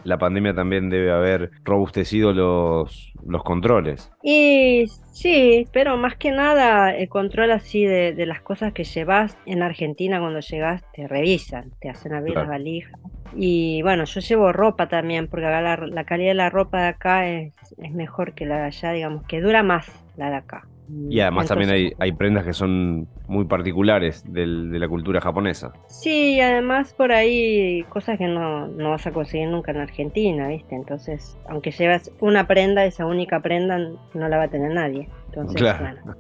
la 0.04 0.18
pandemia 0.18 0.54
también 0.54 0.88
debe 0.88 1.12
haber 1.12 1.50
robustecido 1.64 2.32
los, 2.32 3.12
los 3.26 3.42
controles. 3.42 4.10
Y 4.22 4.86
sí, 5.12 5.66
pero 5.72 5.96
más 5.96 6.16
que 6.16 6.30
nada 6.30 6.94
el 6.94 7.08
control 7.08 7.50
así 7.50 7.84
de, 7.84 8.14
de 8.14 8.26
las 8.26 8.40
cosas 8.40 8.72
que 8.72 8.84
llevas 8.84 9.36
en 9.46 9.62
Argentina 9.62 10.20
cuando 10.20 10.40
llegas 10.40 10.82
te 10.92 11.06
revisan, 11.06 11.72
te 11.80 11.90
hacen 11.90 12.14
abrir 12.14 12.34
las 12.34 12.48
valijas. 12.48 12.98
Y 13.34 13.82
bueno, 13.82 14.04
yo 14.04 14.20
llevo 14.20 14.52
ropa 14.52 14.88
también 14.88 15.28
porque 15.28 15.46
la, 15.46 15.76
la 15.76 16.04
calidad 16.04 16.30
de 16.30 16.34
la 16.34 16.50
ropa 16.50 16.82
de 16.82 16.88
acá 16.88 17.28
es, 17.28 17.52
es 17.76 17.92
mejor 17.92 18.34
que 18.34 18.46
la 18.46 18.58
de 18.58 18.64
allá, 18.64 18.92
digamos, 18.92 19.24
que 19.26 19.40
dura 19.40 19.62
más 19.62 19.86
la 20.18 20.30
de 20.30 20.36
acá. 20.36 20.68
Y 21.10 21.20
además 21.20 21.48
también 21.48 21.70
hay, 21.70 21.92
hay, 21.98 22.12
prendas 22.12 22.44
que 22.44 22.54
son 22.54 23.08
muy 23.26 23.44
particulares 23.44 24.24
del, 24.26 24.70
de 24.70 24.78
la 24.78 24.88
cultura 24.88 25.20
japonesa. 25.20 25.72
Sí, 25.86 26.40
además 26.40 26.94
por 26.94 27.12
ahí 27.12 27.84
cosas 27.90 28.16
que 28.16 28.26
no, 28.26 28.68
no, 28.68 28.90
vas 28.90 29.06
a 29.06 29.12
conseguir 29.12 29.48
nunca 29.48 29.70
en 29.70 29.78
Argentina, 29.78 30.48
¿viste? 30.48 30.74
Entonces, 30.74 31.36
aunque 31.46 31.72
llevas 31.72 32.10
una 32.20 32.46
prenda, 32.46 32.86
esa 32.86 33.04
única 33.04 33.40
prenda 33.40 33.78
no 33.78 34.28
la 34.28 34.38
va 34.38 34.44
a 34.44 34.48
tener 34.48 34.72
nadie. 34.72 35.10
Entonces, 35.26 35.56
claro. 35.56 36.16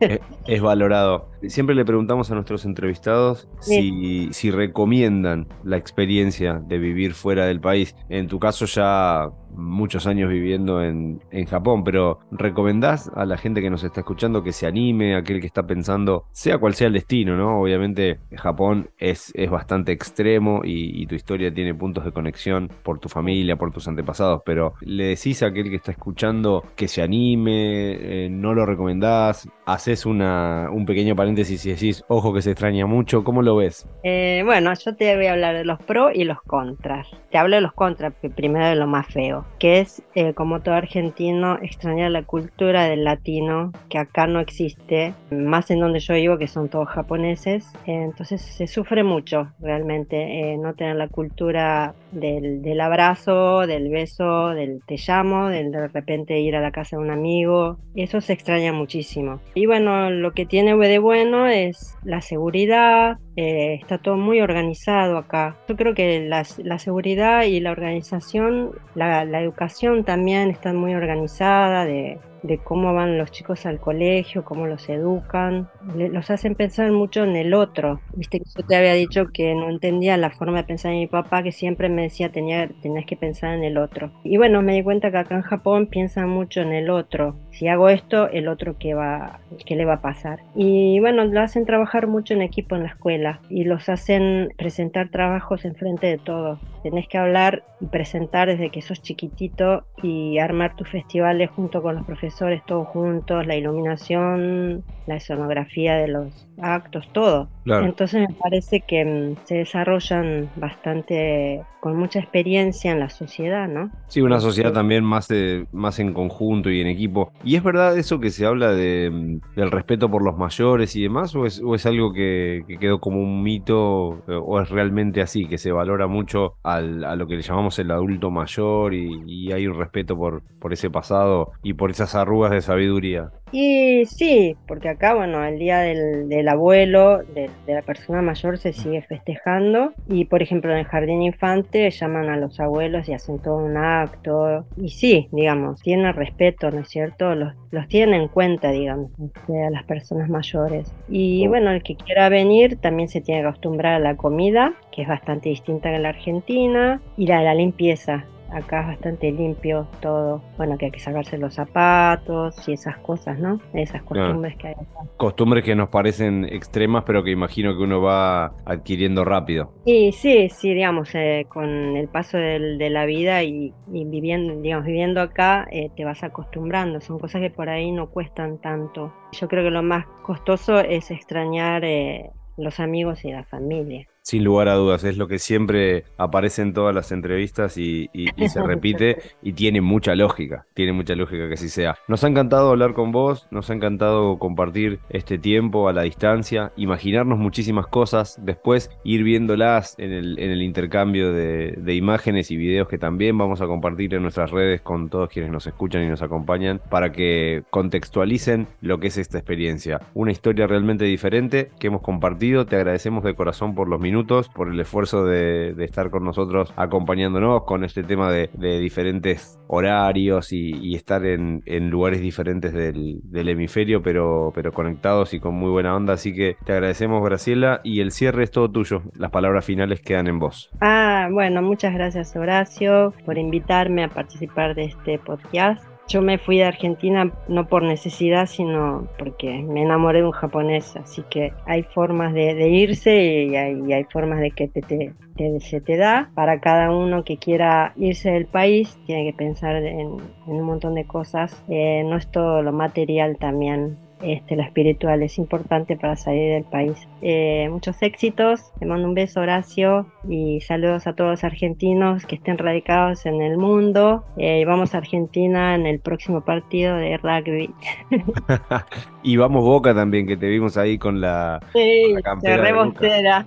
es, 0.46 0.60
valorado. 0.60 1.30
Siempre 1.46 1.74
le 1.74 1.86
preguntamos 1.86 2.30
a 2.30 2.34
nuestros 2.34 2.66
entrevistados 2.66 3.48
si, 3.60 4.28
si 4.32 4.50
recomiendan 4.50 5.48
la 5.62 5.78
experiencia 5.78 6.60
de 6.66 6.78
vivir 6.78 7.14
fuera 7.14 7.46
del 7.46 7.60
país. 7.60 7.96
En 8.10 8.28
tu 8.28 8.38
caso 8.38 8.66
ya 8.66 9.30
muchos 9.56 10.06
años 10.06 10.30
viviendo 10.30 10.82
en, 10.82 11.22
en, 11.30 11.46
Japón, 11.46 11.84
pero 11.84 12.20
¿recomendás 12.30 13.10
a 13.14 13.24
la 13.24 13.36
gente 13.36 13.60
que 13.60 13.70
nos 13.70 13.84
está 13.84 14.00
escuchando 14.00 14.42
que 14.42 14.52
se 14.52 14.66
anime, 14.66 15.16
aquel 15.16 15.40
que 15.40 15.46
está 15.46 15.66
pensando, 15.66 16.26
sea 16.32 16.58
cual 16.58 16.74
sea 16.74 16.88
el 16.88 16.94
destino, 16.94 17.36
¿no? 17.36 17.60
Obviamente 17.60 18.20
Japón 18.36 18.90
es, 18.98 19.32
es 19.34 19.50
bastante 19.50 19.92
extremo 19.92 20.62
y, 20.64 21.04
tu 21.04 21.14
historia 21.14 21.52
tiene 21.52 21.74
puntos 21.74 22.04
de 22.04 22.12
conexión 22.12 22.70
por 22.82 22.98
tu 22.98 23.10
familia, 23.10 23.56
por 23.56 23.70
tus 23.70 23.86
antepasados, 23.88 24.40
pero 24.46 24.72
¿le 24.80 25.04
decís 25.04 25.42
a 25.42 25.48
aquel 25.48 25.68
que 25.68 25.76
está 25.76 25.92
escuchando 25.92 26.64
que 26.76 26.88
se 26.88 27.02
anime, 27.02 28.24
eh, 28.24 28.28
no 28.30 28.54
lo 28.54 28.64
recomendás, 28.64 29.46
haces 29.66 30.06
una, 30.06 30.70
un 30.72 30.86
pequeño 30.86 31.14
paréntesis 31.14 31.64
y 31.66 31.70
decís, 31.70 32.04
ojo 32.08 32.32
que 32.32 32.40
se 32.40 32.52
extraña 32.52 32.86
mucho, 32.86 33.22
¿cómo 33.22 33.42
lo 33.42 33.56
ves? 33.56 33.86
Eh, 34.02 34.42
bueno, 34.44 34.72
yo 34.72 34.96
te 34.96 35.14
voy 35.14 35.26
a 35.26 35.32
hablar 35.32 35.54
de 35.56 35.64
los 35.64 35.78
pros 35.82 36.12
y 36.14 36.24
los 36.24 36.40
contras. 36.42 37.08
Te 37.30 37.38
hablo 37.38 37.56
de 37.56 37.62
los 37.62 37.74
contras, 37.74 38.14
primero 38.34 38.66
de 38.66 38.76
lo 38.76 38.86
más 38.86 39.06
feo 39.06 39.43
que 39.58 39.80
es, 39.80 40.02
eh, 40.14 40.34
como 40.34 40.60
todo 40.60 40.74
argentino, 40.74 41.58
extrañar 41.62 42.10
la 42.10 42.22
cultura 42.22 42.84
del 42.84 43.04
latino, 43.04 43.72
que 43.88 43.98
acá 43.98 44.26
no 44.26 44.40
existe, 44.40 45.14
más 45.30 45.70
en 45.70 45.80
donde 45.80 46.00
yo 46.00 46.14
vivo, 46.14 46.38
que 46.38 46.48
son 46.48 46.68
todos 46.68 46.88
japoneses. 46.88 47.66
entonces 47.86 48.42
se 48.42 48.66
sufre 48.66 49.04
mucho 49.04 49.52
realmente 49.60 50.52
eh, 50.52 50.58
no 50.58 50.74
tener 50.74 50.96
la 50.96 51.08
cultura 51.08 51.94
del, 52.14 52.80
abrazo, 52.80 53.66
del 53.66 53.88
beso, 53.88 54.50
del 54.50 54.82
te 54.86 54.96
llamo, 54.96 55.48
del 55.48 55.70
de 55.70 55.88
repente 55.88 56.40
ir 56.40 56.56
a 56.56 56.60
la 56.60 56.72
casa 56.72 56.96
de 56.96 57.02
un 57.02 57.10
amigo. 57.10 57.78
Eso 57.94 58.20
se 58.20 58.32
extraña 58.32 58.72
muchísimo. 58.72 59.40
Y 59.54 59.66
bueno, 59.66 60.10
lo 60.10 60.32
que 60.32 60.46
tiene 60.46 60.74
de 60.76 60.98
bueno 60.98 61.46
es 61.46 61.96
la 62.04 62.20
seguridad, 62.20 63.18
eh, 63.36 63.78
está 63.80 63.98
todo 63.98 64.16
muy 64.16 64.40
organizado 64.40 65.18
acá. 65.18 65.56
Yo 65.68 65.76
creo 65.76 65.94
que 65.94 66.20
la, 66.20 66.44
seguridad 66.78 67.44
y 67.44 67.60
la 67.60 67.72
organización, 67.72 68.72
la, 68.94 69.24
la, 69.24 69.40
educación 69.40 70.04
también 70.04 70.50
está 70.50 70.72
muy 70.72 70.94
organizada 70.94 71.84
de, 71.84 72.18
de 72.44 72.58
cómo 72.58 72.92
van 72.92 73.16
los 73.16 73.30
chicos 73.30 73.64
al 73.64 73.80
colegio, 73.80 74.44
cómo 74.44 74.66
los 74.66 74.88
educan, 74.90 75.68
los 75.96 76.30
hacen 76.30 76.54
pensar 76.54 76.92
mucho 76.92 77.24
en 77.24 77.36
el 77.36 77.54
otro. 77.54 78.00
Viste 78.14 78.38
que 78.38 78.44
yo 78.54 78.66
te 78.66 78.76
había 78.76 78.92
dicho 78.92 79.28
que 79.32 79.54
no 79.54 79.70
entendía 79.70 80.18
la 80.18 80.30
forma 80.30 80.58
de 80.58 80.64
pensar 80.64 80.92
de 80.92 80.98
mi 80.98 81.06
papá, 81.06 81.42
que 81.42 81.52
siempre 81.52 81.88
me 81.88 82.02
decía 82.02 82.30
tenía, 82.30 82.68
tenías 82.82 83.06
que 83.06 83.16
pensar 83.16 83.54
en 83.54 83.64
el 83.64 83.78
otro. 83.78 84.12
Y 84.24 84.36
bueno, 84.36 84.60
me 84.60 84.74
di 84.74 84.82
cuenta 84.82 85.10
que 85.10 85.16
acá 85.16 85.34
en 85.34 85.42
Japón 85.42 85.86
piensan 85.86 86.28
mucho 86.28 86.60
en 86.60 86.74
el 86.74 86.90
otro. 86.90 87.34
Si 87.50 87.66
hago 87.66 87.88
esto, 87.88 88.28
el 88.28 88.48
otro 88.48 88.76
qué 88.78 88.92
va, 88.92 89.40
qué 89.64 89.74
le 89.74 89.86
va 89.86 89.94
a 89.94 90.02
pasar. 90.02 90.40
Y 90.54 91.00
bueno, 91.00 91.24
lo 91.24 91.40
hacen 91.40 91.64
trabajar 91.64 92.08
mucho 92.08 92.34
en 92.34 92.42
equipo 92.42 92.76
en 92.76 92.82
la 92.82 92.90
escuela 92.90 93.40
y 93.48 93.64
los 93.64 93.88
hacen 93.88 94.52
presentar 94.58 95.08
trabajos 95.08 95.64
enfrente 95.64 96.08
de 96.08 96.18
todos. 96.18 96.60
Tenés 96.82 97.08
que 97.08 97.16
hablar 97.16 97.64
y 97.80 97.86
presentar 97.86 98.48
desde 98.48 98.68
que 98.68 98.82
sos 98.82 99.00
chiquitito 99.00 99.86
y 100.02 100.38
armar 100.38 100.76
tus 100.76 100.90
festivales 100.90 101.50
junto 101.50 101.80
con 101.80 101.94
los 101.94 102.04
profesores 102.04 102.33
todos 102.66 102.88
juntos, 102.88 103.46
la 103.46 103.56
iluminación, 103.56 104.84
la 105.06 105.16
escenografía 105.16 105.96
de 105.96 106.08
los 106.08 106.46
actos, 106.60 107.08
todo. 107.12 107.48
Entonces 107.66 108.28
me 108.28 108.34
parece 108.34 108.80
que 108.80 109.04
mm, 109.04 109.36
se 109.44 109.56
desarrollan 109.56 110.50
bastante 110.56 111.62
con 111.80 111.96
mucha 111.96 112.18
experiencia 112.18 112.92
en 112.92 113.00
la 113.00 113.10
sociedad, 113.10 113.68
¿no? 113.68 113.90
Sí, 114.08 114.22
una 114.22 114.40
sociedad 114.40 114.72
también 114.72 115.04
más, 115.04 115.28
más 115.72 115.98
en 115.98 116.14
conjunto 116.14 116.70
y 116.70 116.80
en 116.80 116.86
equipo. 116.86 117.30
¿Y 117.42 117.56
es 117.56 117.62
verdad 117.62 117.98
eso 117.98 118.20
que 118.20 118.30
se 118.30 118.46
habla 118.46 118.72
de, 118.72 119.10
mm, 119.10 119.56
del 119.56 119.70
respeto 119.70 120.10
por 120.10 120.22
los 120.22 120.36
mayores 120.36 120.96
y 120.96 121.02
demás? 121.02 121.34
¿O 121.34 121.44
es, 121.44 121.60
o 121.62 121.74
es 121.74 121.84
algo 121.84 122.12
que, 122.12 122.62
quedó 122.80 123.00
como 123.00 123.20
un 123.20 123.42
mito? 123.42 124.22
¿O 124.26 124.60
es 124.60 124.70
realmente 124.70 125.20
así, 125.20 125.46
que 125.46 125.58
se 125.58 125.72
valora 125.72 126.06
mucho 126.06 126.54
al, 126.62 127.04
a 127.04 127.16
lo 127.16 127.26
que 127.26 127.36
le 127.36 127.42
llamamos 127.42 127.78
el 127.78 127.90
adulto 127.90 128.30
mayor 128.30 128.94
y, 128.94 129.22
y 129.26 129.52
hay 129.52 129.66
un 129.66 129.78
respeto 129.78 130.16
por, 130.16 130.42
por 130.58 130.72
ese 130.72 130.90
pasado 130.90 131.52
y 131.62 131.74
por 131.74 131.90
esas 131.90 132.14
arrugas 132.24 132.50
de 132.50 132.60
sabiduría? 132.60 133.30
Y 133.56 134.04
sí, 134.06 134.56
porque 134.66 134.88
acá, 134.88 135.14
bueno, 135.14 135.44
el 135.44 135.60
día 135.60 135.78
del, 135.78 136.48
abuelo, 136.48 137.20
de, 137.22 137.48
la 137.68 137.82
persona 137.82 138.20
mayor, 138.20 138.58
se 138.58 138.72
sigue 138.72 139.00
festejando. 139.02 139.92
Y, 140.08 140.24
por 140.24 140.42
ejemplo, 140.42 140.72
en 140.72 140.78
el 140.78 140.86
jardín 140.86 141.22
infante 141.22 141.88
llaman 141.88 142.30
a 142.30 142.36
los 142.36 142.58
abuelos 142.58 143.08
y 143.08 143.12
hacen 143.12 143.38
todo 143.38 143.58
un 143.58 143.76
acto. 143.76 144.64
Y 144.76 144.88
sí, 144.88 145.28
digamos, 145.30 145.80
tienen 145.82 146.12
respeto, 146.14 146.68
¿no 146.72 146.80
es 146.80 146.88
cierto? 146.88 147.36
Los, 147.36 147.54
los 147.70 147.86
tienen 147.86 148.22
en 148.22 148.26
cuenta, 148.28 148.72
digamos, 148.72 149.12
este, 149.20 149.62
a 149.62 149.70
las 149.70 149.84
personas 149.84 150.28
mayores. 150.28 150.92
Y 151.08 151.46
bueno, 151.46 151.70
el 151.70 151.84
que 151.84 151.94
quiera 151.94 152.28
venir 152.28 152.78
también 152.80 153.08
se 153.08 153.20
tiene 153.20 153.42
que 153.42 153.46
acostumbrar 153.46 153.94
a 153.94 154.00
la 154.00 154.16
comida, 154.16 154.74
que 154.90 155.02
es 155.02 155.08
bastante 155.08 155.50
distinta 155.50 155.92
que 155.92 156.00
la 156.00 156.08
Argentina, 156.08 157.00
y 157.16 157.30
a 157.30 157.40
la 157.40 157.54
limpieza 157.54 158.24
acá 158.50 158.82
es 158.82 158.86
bastante 158.88 159.32
limpio 159.32 159.86
todo. 160.00 160.42
Bueno, 160.56 160.78
que 160.78 160.86
hay 160.86 160.90
que 160.90 161.00
sacarse 161.00 161.38
los 161.38 161.54
zapatos 161.54 162.68
y 162.68 162.72
esas 162.72 162.98
cosas, 162.98 163.38
¿no? 163.38 163.60
Esas 163.72 164.02
costumbres 164.02 164.56
que 164.56 164.68
hay 164.68 164.74
acá. 164.74 165.08
Costumbres 165.16 165.64
que 165.64 165.74
nos 165.74 165.88
parecen 165.88 166.44
extremas, 166.44 167.04
pero 167.04 167.22
que 167.22 167.30
imagino 167.30 167.76
que 167.76 167.82
uno 167.82 168.00
va 168.00 168.54
adquiriendo 168.64 169.24
rápido. 169.24 169.72
Y 169.84 170.12
sí, 170.12 170.48
sí, 170.48 170.74
digamos, 170.74 171.14
eh, 171.14 171.46
con 171.48 171.96
el 171.96 172.08
paso 172.08 172.38
de 172.38 172.90
la 172.90 173.06
vida 173.06 173.42
y, 173.42 173.72
viviendo, 173.86 174.60
digamos, 174.60 174.86
viviendo 174.86 175.20
acá, 175.20 175.66
eh, 175.70 175.90
te 175.96 176.04
vas 176.04 176.22
acostumbrando. 176.22 177.00
Son 177.00 177.18
cosas 177.18 177.40
que 177.40 177.50
por 177.50 177.68
ahí 177.68 177.92
no 177.92 178.10
cuestan 178.10 178.58
tanto. 178.58 179.12
Yo 179.32 179.48
creo 179.48 179.64
que 179.64 179.70
lo 179.70 179.82
más 179.82 180.06
costoso 180.22 180.78
es 180.80 181.10
extrañar 181.10 181.84
eh, 181.84 182.30
los 182.56 182.80
amigos 182.80 183.24
y 183.24 183.32
la 183.32 183.44
familia. 183.44 184.06
Sin 184.24 184.42
lugar 184.42 184.68
a 184.68 184.74
dudas, 184.74 185.04
es 185.04 185.18
lo 185.18 185.28
que 185.28 185.38
siempre 185.38 186.04
aparece 186.16 186.62
en 186.62 186.72
todas 186.72 186.94
las 186.94 187.12
entrevistas 187.12 187.76
y, 187.76 188.08
se 188.48 188.62
repite 188.62 189.18
y 189.42 189.52
tiene 189.52 189.82
mucha 189.82 190.14
lógica, 190.14 190.64
tiene 190.72 190.94
mucha 190.94 191.14
lógica 191.14 191.46
que 191.46 191.54
así 191.54 191.68
sea. 191.68 191.98
Nos 192.08 192.24
ha 192.24 192.28
encantado 192.28 192.70
hablar 192.70 192.94
con 192.94 193.12
vos, 193.12 193.46
nos 193.50 193.68
ha 193.68 193.74
encantado 193.74 194.38
compartir 194.38 194.98
este 195.10 195.36
tiempo 195.36 195.90
a 195.90 195.92
la 195.92 196.04
distancia, 196.04 196.72
imaginarnos 196.76 197.38
muchísimas 197.38 197.86
cosas, 197.86 198.38
después 198.40 198.90
ir 199.04 199.24
viéndolas 199.24 199.94
en 199.98 200.10
el, 200.12 200.62
intercambio 200.62 201.30
de, 201.34 201.74
de, 201.76 201.94
imágenes 201.94 202.50
y 202.50 202.56
videos 202.56 202.88
que 202.88 202.96
también 202.96 203.36
vamos 203.36 203.60
a 203.60 203.66
compartir 203.66 204.14
en 204.14 204.22
nuestras 204.22 204.50
redes 204.50 204.80
con 204.80 205.10
todos 205.10 205.28
quienes 205.28 205.52
nos 205.52 205.66
escuchan 205.66 206.02
y 206.02 206.08
nos 206.08 206.22
acompañan 206.22 206.80
para 206.88 207.12
que 207.12 207.64
contextualicen 207.68 208.68
lo 208.80 209.00
que 209.00 209.08
es 209.08 209.18
esta 209.18 209.36
experiencia. 209.36 210.00
Una 210.14 210.32
historia 210.32 210.66
realmente 210.66 211.04
diferente 211.04 211.72
que 211.78 211.88
hemos 211.88 212.00
compartido, 212.00 212.64
te 212.64 212.76
agradecemos 212.76 213.22
de 213.22 213.34
corazón 213.34 213.74
por 213.74 213.86
los 213.86 214.00
minutos 214.00 214.13
por 214.54 214.68
el 214.68 214.78
esfuerzo 214.80 215.24
de, 215.24 215.74
estar 215.84 216.10
con 216.10 216.24
nosotros 216.24 216.72
acompañándonos 216.76 217.64
con 217.64 217.84
este 217.84 218.02
tema 218.02 218.30
de, 218.30 218.48
diferentes 218.78 219.58
horarios 219.66 220.52
y, 220.52 220.94
estar 220.94 221.24
en, 221.24 221.62
lugares 221.90 222.20
diferentes 222.20 222.72
del, 222.72 223.48
hemisferio, 223.48 224.02
pero, 224.02 224.52
pero 224.54 224.72
conectados 224.72 225.34
y 225.34 225.40
con 225.40 225.54
muy 225.54 225.70
buena 225.70 225.94
onda. 225.94 226.14
Así 226.14 226.34
que 226.34 226.56
te 226.64 226.72
agradecemos, 226.72 227.24
Graciela, 227.24 227.80
y 227.84 228.00
el 228.00 228.10
cierre 228.10 228.44
es 228.44 228.50
todo 228.50 228.70
tuyo. 228.70 229.02
Las 229.16 229.30
palabras 229.30 229.64
finales 229.64 230.00
quedan 230.00 230.26
en 230.28 230.38
vos. 230.38 230.70
Ah, 230.80 231.28
bueno, 231.30 231.62
muchas 231.62 231.94
gracias, 231.94 232.36
Horacio, 232.36 233.12
por 233.24 233.38
invitarme 233.38 234.04
a 234.04 234.08
participar 234.08 234.74
de 234.74 234.84
este 234.84 235.18
podcast. 235.18 235.93
Yo 236.06 236.20
me 236.20 236.38
fui 236.38 236.58
de 236.58 236.64
Argentina 236.64 237.32
no 237.48 237.66
por 237.66 237.82
necesidad, 237.82 238.46
sino 238.46 239.08
porque 239.18 239.62
me 239.62 239.82
enamoré 239.82 240.18
de 240.18 240.26
un 240.26 240.32
japonés, 240.32 240.96
así 240.96 241.22
que 241.30 241.52
hay 241.66 241.82
formas 241.82 242.34
de, 242.34 242.68
irse 242.68 243.44
y 243.44 243.56
hay, 243.56 244.04
formas 244.04 244.40
de 244.40 244.50
que 244.50 244.68
te, 244.68 245.14
se 245.60 245.80
te 245.80 245.96
da. 245.96 246.30
Para 246.34 246.60
cada 246.60 246.90
uno 246.90 247.24
que 247.24 247.38
quiera 247.38 247.94
irse 247.96 248.30
del 248.30 248.46
país, 248.46 248.98
tiene 249.06 249.24
que 249.24 249.36
pensar 249.36 249.76
en, 249.76 250.18
un 250.46 250.62
montón 250.62 250.94
de 250.94 251.06
cosas. 251.06 251.64
Eh, 251.68 252.04
no 252.04 252.16
es 252.16 252.30
todo 252.30 252.62
lo 252.62 252.72
material 252.72 253.38
también 253.38 253.96
este, 254.24 254.56
lo 254.56 254.62
espiritual 254.62 255.22
es 255.22 255.38
importante 255.38 255.96
para 255.96 256.16
salir 256.16 256.54
del 256.54 256.64
país. 256.64 256.96
Eh, 257.22 257.68
muchos 257.70 258.02
éxitos, 258.02 258.72
te 258.78 258.86
mando 258.86 259.08
un 259.08 259.14
beso 259.14 259.40
Horacio 259.40 260.06
y 260.28 260.60
saludos 260.62 261.06
a 261.06 261.14
todos 261.14 261.30
los 261.30 261.44
argentinos 261.44 262.26
que 262.26 262.34
estén 262.36 262.58
radicados 262.58 263.26
en 263.26 263.42
el 263.42 263.58
mundo. 263.58 264.24
Eh, 264.36 264.64
vamos 264.64 264.94
a 264.94 264.98
Argentina 264.98 265.74
en 265.74 265.86
el 265.86 266.00
próximo 266.00 266.42
partido 266.42 266.96
de 266.96 267.16
rugby. 267.18 267.70
y 269.22 269.36
vamos 269.36 269.64
Boca 269.64 269.94
también, 269.94 270.26
que 270.26 270.36
te 270.36 270.48
vimos 270.48 270.76
ahí 270.76 270.98
con 270.98 271.20
la... 271.20 271.60
Sí, 271.72 272.14
rebostera. 272.42 273.46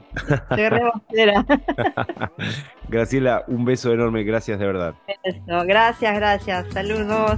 Graciela, 2.89 3.43
un 3.47 3.65
beso 3.65 3.93
enorme, 3.93 4.23
gracias 4.23 4.59
de 4.59 4.65
verdad. 4.65 4.95
gracias, 5.65 6.15
gracias, 6.15 6.67
saludos. 6.71 7.37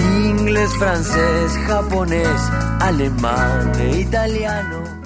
inglés, 0.00 0.70
francés, 0.76 1.52
japonés, 1.66 2.40
alemán 2.80 3.72
e 3.80 4.00
italiano. 4.00 5.01